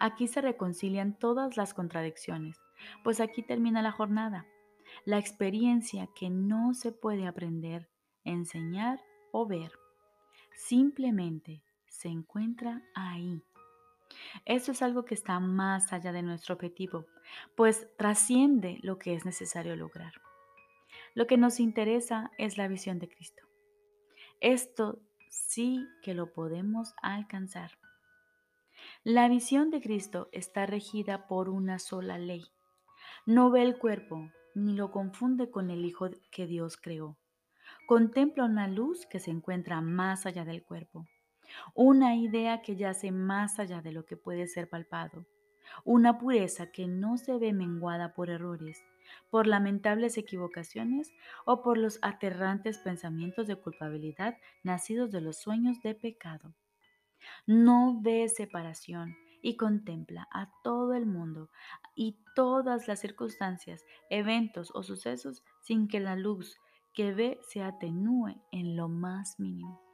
Aquí 0.00 0.26
se 0.26 0.40
reconcilian 0.40 1.18
todas 1.18 1.56
las 1.56 1.74
contradicciones, 1.74 2.58
pues 3.04 3.20
aquí 3.20 3.42
termina 3.42 3.82
la 3.82 3.92
jornada, 3.92 4.46
la 5.04 5.18
experiencia 5.18 6.08
que 6.14 6.30
no 6.30 6.74
se 6.74 6.92
puede 6.92 7.26
aprender, 7.26 7.88
enseñar 8.24 9.00
o 9.32 9.46
ver. 9.46 9.70
Simplemente 10.54 11.62
se 11.86 12.08
encuentra 12.08 12.82
ahí. 12.94 13.42
Esto 14.44 14.72
es 14.72 14.82
algo 14.82 15.04
que 15.04 15.14
está 15.14 15.40
más 15.40 15.92
allá 15.92 16.12
de 16.12 16.22
nuestro 16.22 16.54
objetivo, 16.54 17.06
pues 17.54 17.88
trasciende 17.96 18.78
lo 18.82 18.98
que 18.98 19.14
es 19.14 19.24
necesario 19.24 19.76
lograr. 19.76 20.12
Lo 21.14 21.26
que 21.26 21.36
nos 21.36 21.60
interesa 21.60 22.30
es 22.38 22.58
la 22.58 22.68
visión 22.68 22.98
de 22.98 23.08
Cristo. 23.08 23.42
Esto 24.40 25.00
sí 25.30 25.86
que 26.02 26.14
lo 26.14 26.32
podemos 26.32 26.94
alcanzar. 27.02 27.78
La 29.02 29.28
visión 29.28 29.70
de 29.70 29.80
Cristo 29.80 30.28
está 30.32 30.66
regida 30.66 31.26
por 31.26 31.48
una 31.48 31.78
sola 31.78 32.18
ley. 32.18 32.44
No 33.24 33.50
ve 33.50 33.62
el 33.62 33.78
cuerpo 33.78 34.30
ni 34.54 34.74
lo 34.74 34.90
confunde 34.90 35.50
con 35.50 35.70
el 35.70 35.84
Hijo 35.84 36.08
que 36.30 36.46
Dios 36.46 36.76
creó. 36.76 37.18
Contempla 37.86 38.44
una 38.44 38.68
luz 38.68 39.06
que 39.06 39.20
se 39.20 39.30
encuentra 39.30 39.80
más 39.80 40.26
allá 40.26 40.44
del 40.44 40.64
cuerpo, 40.64 41.06
una 41.74 42.16
idea 42.16 42.62
que 42.62 42.76
yace 42.76 43.12
más 43.12 43.58
allá 43.58 43.82
de 43.82 43.92
lo 43.92 44.04
que 44.04 44.16
puede 44.16 44.46
ser 44.46 44.68
palpado, 44.68 45.26
una 45.84 46.18
pureza 46.18 46.70
que 46.70 46.86
no 46.86 47.16
se 47.18 47.38
ve 47.38 47.52
menguada 47.52 48.14
por 48.14 48.30
errores 48.30 48.82
por 49.30 49.46
lamentables 49.46 50.18
equivocaciones 50.18 51.12
o 51.44 51.62
por 51.62 51.78
los 51.78 51.98
aterrantes 52.02 52.78
pensamientos 52.78 53.46
de 53.46 53.56
culpabilidad 53.56 54.36
nacidos 54.62 55.10
de 55.10 55.20
los 55.20 55.38
sueños 55.38 55.80
de 55.82 55.94
pecado. 55.94 56.54
No 57.46 57.98
ve 58.00 58.28
separación 58.28 59.16
y 59.42 59.56
contempla 59.56 60.28
a 60.32 60.50
todo 60.62 60.94
el 60.94 61.06
mundo 61.06 61.50
y 61.94 62.18
todas 62.34 62.88
las 62.88 63.00
circunstancias, 63.00 63.84
eventos 64.10 64.70
o 64.74 64.82
sucesos 64.82 65.42
sin 65.62 65.88
que 65.88 66.00
la 66.00 66.16
luz 66.16 66.56
que 66.92 67.12
ve 67.12 67.38
se 67.48 67.62
atenúe 67.62 68.40
en 68.52 68.76
lo 68.76 68.88
más 68.88 69.38
mínimo. 69.38 69.85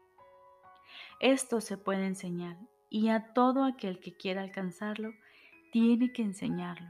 Esto 1.22 1.60
se 1.60 1.78
puede 1.78 2.04
enseñar 2.04 2.56
y 2.90 3.08
a 3.08 3.32
todo 3.32 3.62
aquel 3.64 4.00
que 4.00 4.12
quiera 4.12 4.42
alcanzarlo, 4.42 5.12
tiene 5.70 6.12
que 6.12 6.22
enseñarlo. 6.22 6.88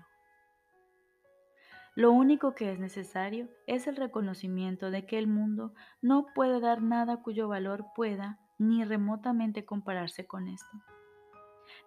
Lo 1.94 2.12
único 2.12 2.54
que 2.54 2.72
es 2.72 2.78
necesario 2.78 3.50
es 3.66 3.86
el 3.86 3.96
reconocimiento 3.96 4.90
de 4.90 5.04
que 5.04 5.18
el 5.18 5.26
mundo 5.26 5.74
no 6.00 6.28
puede 6.34 6.60
dar 6.60 6.80
nada 6.80 7.18
cuyo 7.22 7.46
valor 7.46 7.84
pueda 7.94 8.40
ni 8.56 8.82
remotamente 8.84 9.66
compararse 9.66 10.26
con 10.26 10.48
esto, 10.48 10.82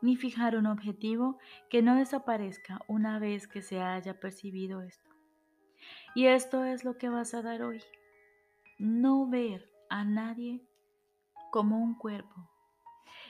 ni 0.04 0.16
fijar 0.16 0.56
un 0.56 0.68
objetivo 0.68 1.40
que 1.72 1.82
no 1.82 1.96
desaparezca 1.96 2.80
una 2.88 3.18
vez 3.18 3.48
que 3.48 3.64
se 3.64 3.82
haya 3.82 4.20
percibido 4.20 4.82
esto. 4.82 5.10
Y 6.14 6.28
esto 6.28 6.64
es 6.64 6.86
lo 6.86 7.00
que 7.00 7.10
vas 7.10 7.34
a 7.34 7.42
dar 7.42 7.64
hoy. 7.64 7.82
No 8.78 9.28
ver 9.28 9.68
a 9.90 10.04
nadie 10.04 10.62
como 11.56 11.78
un 11.78 11.96
cuerpo 11.96 12.36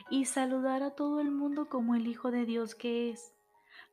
y 0.09 0.25
saludar 0.25 0.81
a 0.81 0.95
todo 0.95 1.21
el 1.21 1.29
mundo 1.29 1.69
como 1.69 1.93
el 1.93 2.07
Hijo 2.07 2.31
de 2.31 2.47
Dios 2.47 2.73
que 2.73 3.11
es, 3.11 3.35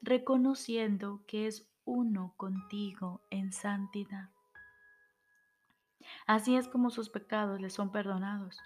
reconociendo 0.00 1.20
que 1.26 1.46
es 1.46 1.68
uno 1.84 2.32
contigo 2.38 3.20
en 3.28 3.52
santidad. 3.52 4.30
Así 6.26 6.56
es 6.56 6.66
como 6.66 6.88
sus 6.88 7.10
pecados 7.10 7.60
le 7.60 7.68
son 7.68 7.92
perdonados, 7.92 8.58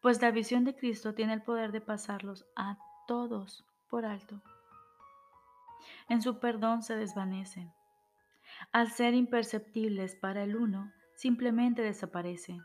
pues 0.00 0.22
la 0.22 0.30
visión 0.30 0.64
de 0.64 0.74
Cristo 0.74 1.12
tiene 1.12 1.34
el 1.34 1.42
poder 1.42 1.70
de 1.70 1.82
pasarlos 1.82 2.46
a 2.56 2.78
todos 3.06 3.66
por 3.90 4.06
alto. 4.06 4.40
En 6.08 6.22
su 6.22 6.38
perdón 6.38 6.82
se 6.82 6.96
desvanecen. 6.96 7.74
Al 8.72 8.90
ser 8.90 9.12
imperceptibles 9.12 10.16
para 10.16 10.44
el 10.44 10.56
uno, 10.56 10.94
simplemente 11.14 11.82
desaparecen, 11.82 12.64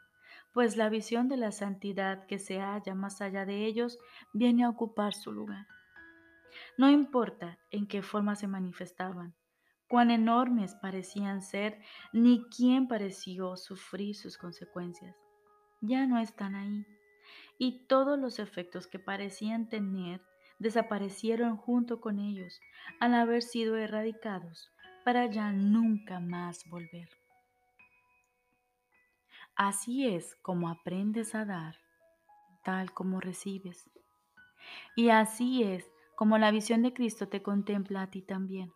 pues 0.54 0.78
la 0.78 0.90
visión 0.90 1.28
de 1.28 1.38
la 1.38 1.52
santidad 1.52 2.26
que 2.26 2.40
se 2.40 2.60
halla 2.60 2.96
más 2.96 3.22
allá 3.22 3.46
de 3.46 3.66
ellos 3.66 3.98
viene 4.34 4.64
a 4.64 4.70
ocupar 4.70 5.14
su 5.14 5.32
lugar. 5.32 5.68
No 6.78 6.90
importa 6.90 7.60
en 7.72 7.88
qué 7.88 8.02
forma 8.02 8.36
se 8.36 8.48
manifestaban, 8.48 9.36
cuán 9.88 10.12
enormes 10.12 10.76
parecían 10.76 11.42
ser, 11.42 11.80
ni 12.14 12.46
quién 12.56 12.88
pareció 12.88 13.58
sufrir 13.58 14.16
sus 14.16 14.38
consecuencias. 14.38 15.16
Ya 15.82 16.08
no 16.08 16.20
están 16.20 16.56
ahí, 16.56 16.86
y 17.58 17.86
todos 17.88 18.18
los 18.18 18.40
efectos 18.40 18.88
que 18.88 19.00
parecían 19.00 19.70
tener 19.70 20.22
desaparecieron 20.60 21.58
junto 21.58 22.02
con 22.02 22.20
ellos 22.20 22.60
al 23.00 23.14
haber 23.14 23.42
sido 23.42 23.78
erradicados 23.78 24.72
para 25.06 25.26
ya 25.28 25.52
nunca 25.52 26.20
más 26.20 26.64
volver. 26.70 27.19
Así 29.62 30.08
es 30.08 30.38
como 30.42 30.70
aprendes 30.70 31.36
a 31.36 31.44
dar, 31.44 31.76
tal 32.64 32.94
como 32.94 33.20
recibes. 33.20 33.90
Y 34.96 35.10
así 35.10 35.64
es 35.64 35.92
como 36.16 36.38
la 36.38 36.50
visión 36.50 36.82
de 36.82 36.94
Cristo 36.94 37.28
te 37.28 37.44
contempla 37.44 38.04
a 38.04 38.10
ti 38.10 38.22
también. 38.22 38.72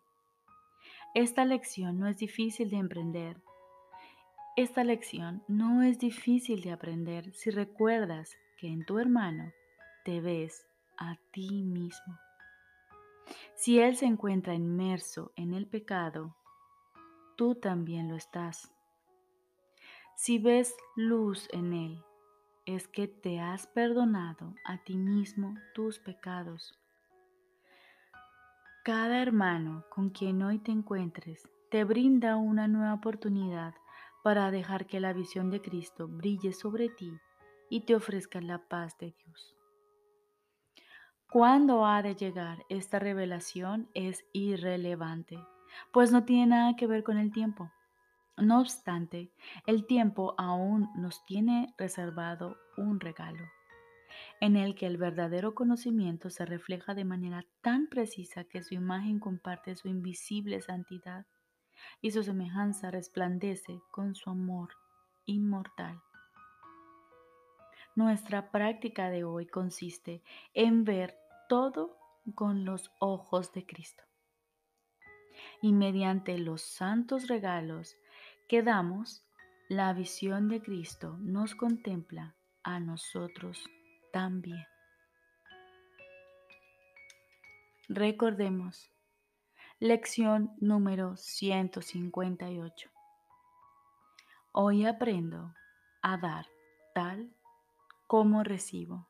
Esta 1.13 1.45
lección 1.45 1.99
no 1.99 2.07
es 2.07 2.17
difícil 2.17 2.69
de 2.69 2.79
emprender. 2.79 3.41
Esta 4.57 4.83
lección 4.83 5.41
no 5.47 5.83
es 5.83 5.99
difícil 5.99 6.61
de 6.61 6.73
aprender 6.73 7.33
si 7.33 7.49
recuerdas 7.49 8.35
que 8.57 8.67
en 8.67 8.83
tu 8.83 8.99
hermano 8.99 9.53
te 10.03 10.19
ves 10.19 10.67
a 10.97 11.15
ti 11.31 11.63
mismo. 11.63 12.19
Si 13.55 13.79
Él 13.79 13.95
se 13.95 14.05
encuentra 14.05 14.53
inmerso 14.53 15.31
en 15.37 15.53
el 15.53 15.65
pecado, 15.65 16.35
tú 17.37 17.55
también 17.55 18.09
lo 18.09 18.17
estás. 18.17 18.69
Si 20.15 20.37
ves 20.37 20.75
luz 20.95 21.49
en 21.51 21.73
Él, 21.73 22.03
es 22.65 22.87
que 22.87 23.07
te 23.07 23.39
has 23.39 23.67
perdonado 23.67 24.53
a 24.63 24.77
ti 24.77 24.95
mismo 24.95 25.55
tus 25.73 25.99
pecados. 25.99 26.79
Cada 28.85 29.21
hermano 29.21 29.85
con 29.89 30.11
quien 30.11 30.43
hoy 30.43 30.59
te 30.59 30.71
encuentres 30.71 31.49
te 31.71 31.83
brinda 31.83 32.37
una 32.37 32.67
nueva 32.67 32.93
oportunidad 32.93 33.73
para 34.23 34.51
dejar 34.51 34.85
que 34.85 34.99
la 34.99 35.13
visión 35.13 35.49
de 35.49 35.61
Cristo 35.61 36.07
brille 36.07 36.53
sobre 36.53 36.89
ti 36.89 37.19
y 37.69 37.81
te 37.81 37.95
ofrezca 37.95 38.39
la 38.39 38.59
paz 38.59 38.95
de 38.99 39.11
Dios. 39.11 39.55
Cuándo 41.31 41.85
ha 41.87 42.03
de 42.03 42.15
llegar 42.15 42.63
esta 42.69 42.99
revelación 42.99 43.89
es 43.95 44.23
irrelevante, 44.31 45.39
pues 45.91 46.11
no 46.11 46.23
tiene 46.23 46.45
nada 46.47 46.75
que 46.75 46.85
ver 46.85 47.03
con 47.03 47.17
el 47.17 47.31
tiempo. 47.31 47.71
No 48.37 48.59
obstante, 48.59 49.31
el 49.67 49.85
tiempo 49.85 50.33
aún 50.37 50.89
nos 50.95 51.23
tiene 51.25 51.73
reservado 51.77 52.57
un 52.77 52.99
regalo, 52.99 53.43
en 54.41 54.55
el 54.55 54.73
que 54.73 54.87
el 54.87 54.97
verdadero 54.97 55.53
conocimiento 55.53 56.29
se 56.29 56.45
refleja 56.45 56.95
de 56.95 57.05
manera 57.05 57.45
tan 57.61 57.87
precisa 57.87 58.43
que 58.43 58.63
su 58.63 58.73
imagen 58.73 59.19
comparte 59.19 59.75
su 59.75 59.87
invisible 59.87 60.61
santidad 60.61 61.27
y 62.01 62.11
su 62.11 62.23
semejanza 62.23 62.89
resplandece 62.89 63.81
con 63.91 64.15
su 64.15 64.29
amor 64.29 64.69
inmortal. 65.25 66.01
Nuestra 67.95 68.49
práctica 68.49 69.11
de 69.11 69.23
hoy 69.23 69.45
consiste 69.45 70.23
en 70.55 70.83
ver 70.83 71.15
todo 71.47 71.95
con 72.33 72.65
los 72.65 72.91
ojos 72.99 73.53
de 73.53 73.65
Cristo. 73.67 74.03
Y 75.61 75.73
mediante 75.73 76.37
los 76.39 76.63
santos 76.63 77.27
regalos 77.27 77.95
que 78.47 78.61
damos, 78.63 79.25
la 79.69 79.93
visión 79.93 80.49
de 80.49 80.61
Cristo 80.61 81.17
nos 81.19 81.55
contempla 81.55 82.35
a 82.63 82.79
nosotros 82.79 83.69
también. 84.11 84.65
Recordemos, 87.89 88.91
lección 89.79 90.51
número 90.59 91.17
158. 91.17 92.89
Hoy 94.51 94.85
aprendo 94.85 95.53
a 96.01 96.17
dar 96.17 96.45
tal 96.93 97.33
como 98.07 98.43
recibo. 98.43 99.07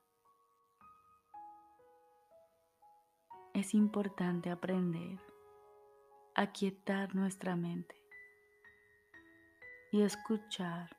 es 3.54 3.76
importante 3.76 4.50
aprender 4.50 5.20
a 6.34 6.52
quietar 6.52 7.14
nuestra 7.14 7.56
mente 7.56 8.03
y 9.94 10.02
escuchar 10.02 10.90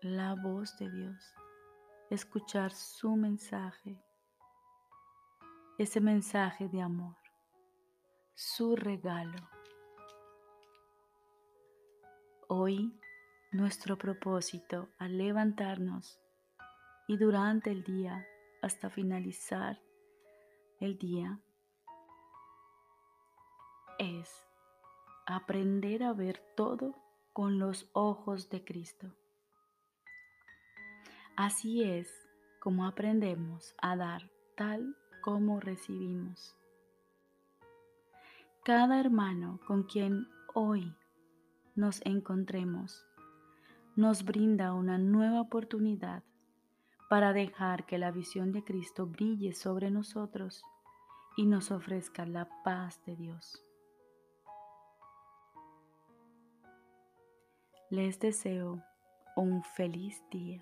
la 0.00 0.36
voz 0.36 0.78
de 0.78 0.88
Dios, 0.88 1.34
escuchar 2.08 2.70
su 2.70 3.16
mensaje, 3.16 4.00
ese 5.76 6.00
mensaje 6.00 6.68
de 6.68 6.82
amor, 6.82 7.16
su 8.32 8.76
regalo. 8.76 9.50
Hoy 12.46 12.96
nuestro 13.50 13.98
propósito 13.98 14.88
al 14.98 15.18
levantarnos 15.18 16.20
y 17.08 17.16
durante 17.16 17.72
el 17.72 17.82
día 17.82 18.24
hasta 18.62 18.88
finalizar 18.88 19.82
el 20.78 20.96
día 20.96 21.40
es 23.98 24.46
aprender 25.26 26.04
a 26.04 26.12
ver 26.12 26.40
todo 26.56 27.05
con 27.36 27.58
los 27.58 27.86
ojos 27.92 28.48
de 28.48 28.64
Cristo. 28.64 29.12
Así 31.36 31.82
es 31.82 32.08
como 32.60 32.86
aprendemos 32.86 33.74
a 33.76 33.94
dar 33.94 34.30
tal 34.56 34.96
como 35.20 35.60
recibimos. 35.60 36.56
Cada 38.64 38.98
hermano 38.98 39.60
con 39.66 39.82
quien 39.82 40.28
hoy 40.54 40.96
nos 41.74 42.00
encontremos 42.06 43.04
nos 43.96 44.24
brinda 44.24 44.72
una 44.72 44.96
nueva 44.96 45.42
oportunidad 45.42 46.22
para 47.10 47.34
dejar 47.34 47.84
que 47.84 47.98
la 47.98 48.12
visión 48.12 48.50
de 48.50 48.64
Cristo 48.64 49.06
brille 49.06 49.52
sobre 49.52 49.90
nosotros 49.90 50.62
y 51.36 51.44
nos 51.44 51.70
ofrezca 51.70 52.24
la 52.24 52.48
paz 52.64 53.04
de 53.04 53.14
Dios. 53.14 53.65
Les 57.88 58.18
deseo 58.18 58.82
un 59.36 59.62
feliz 59.62 60.20
día. 60.32 60.60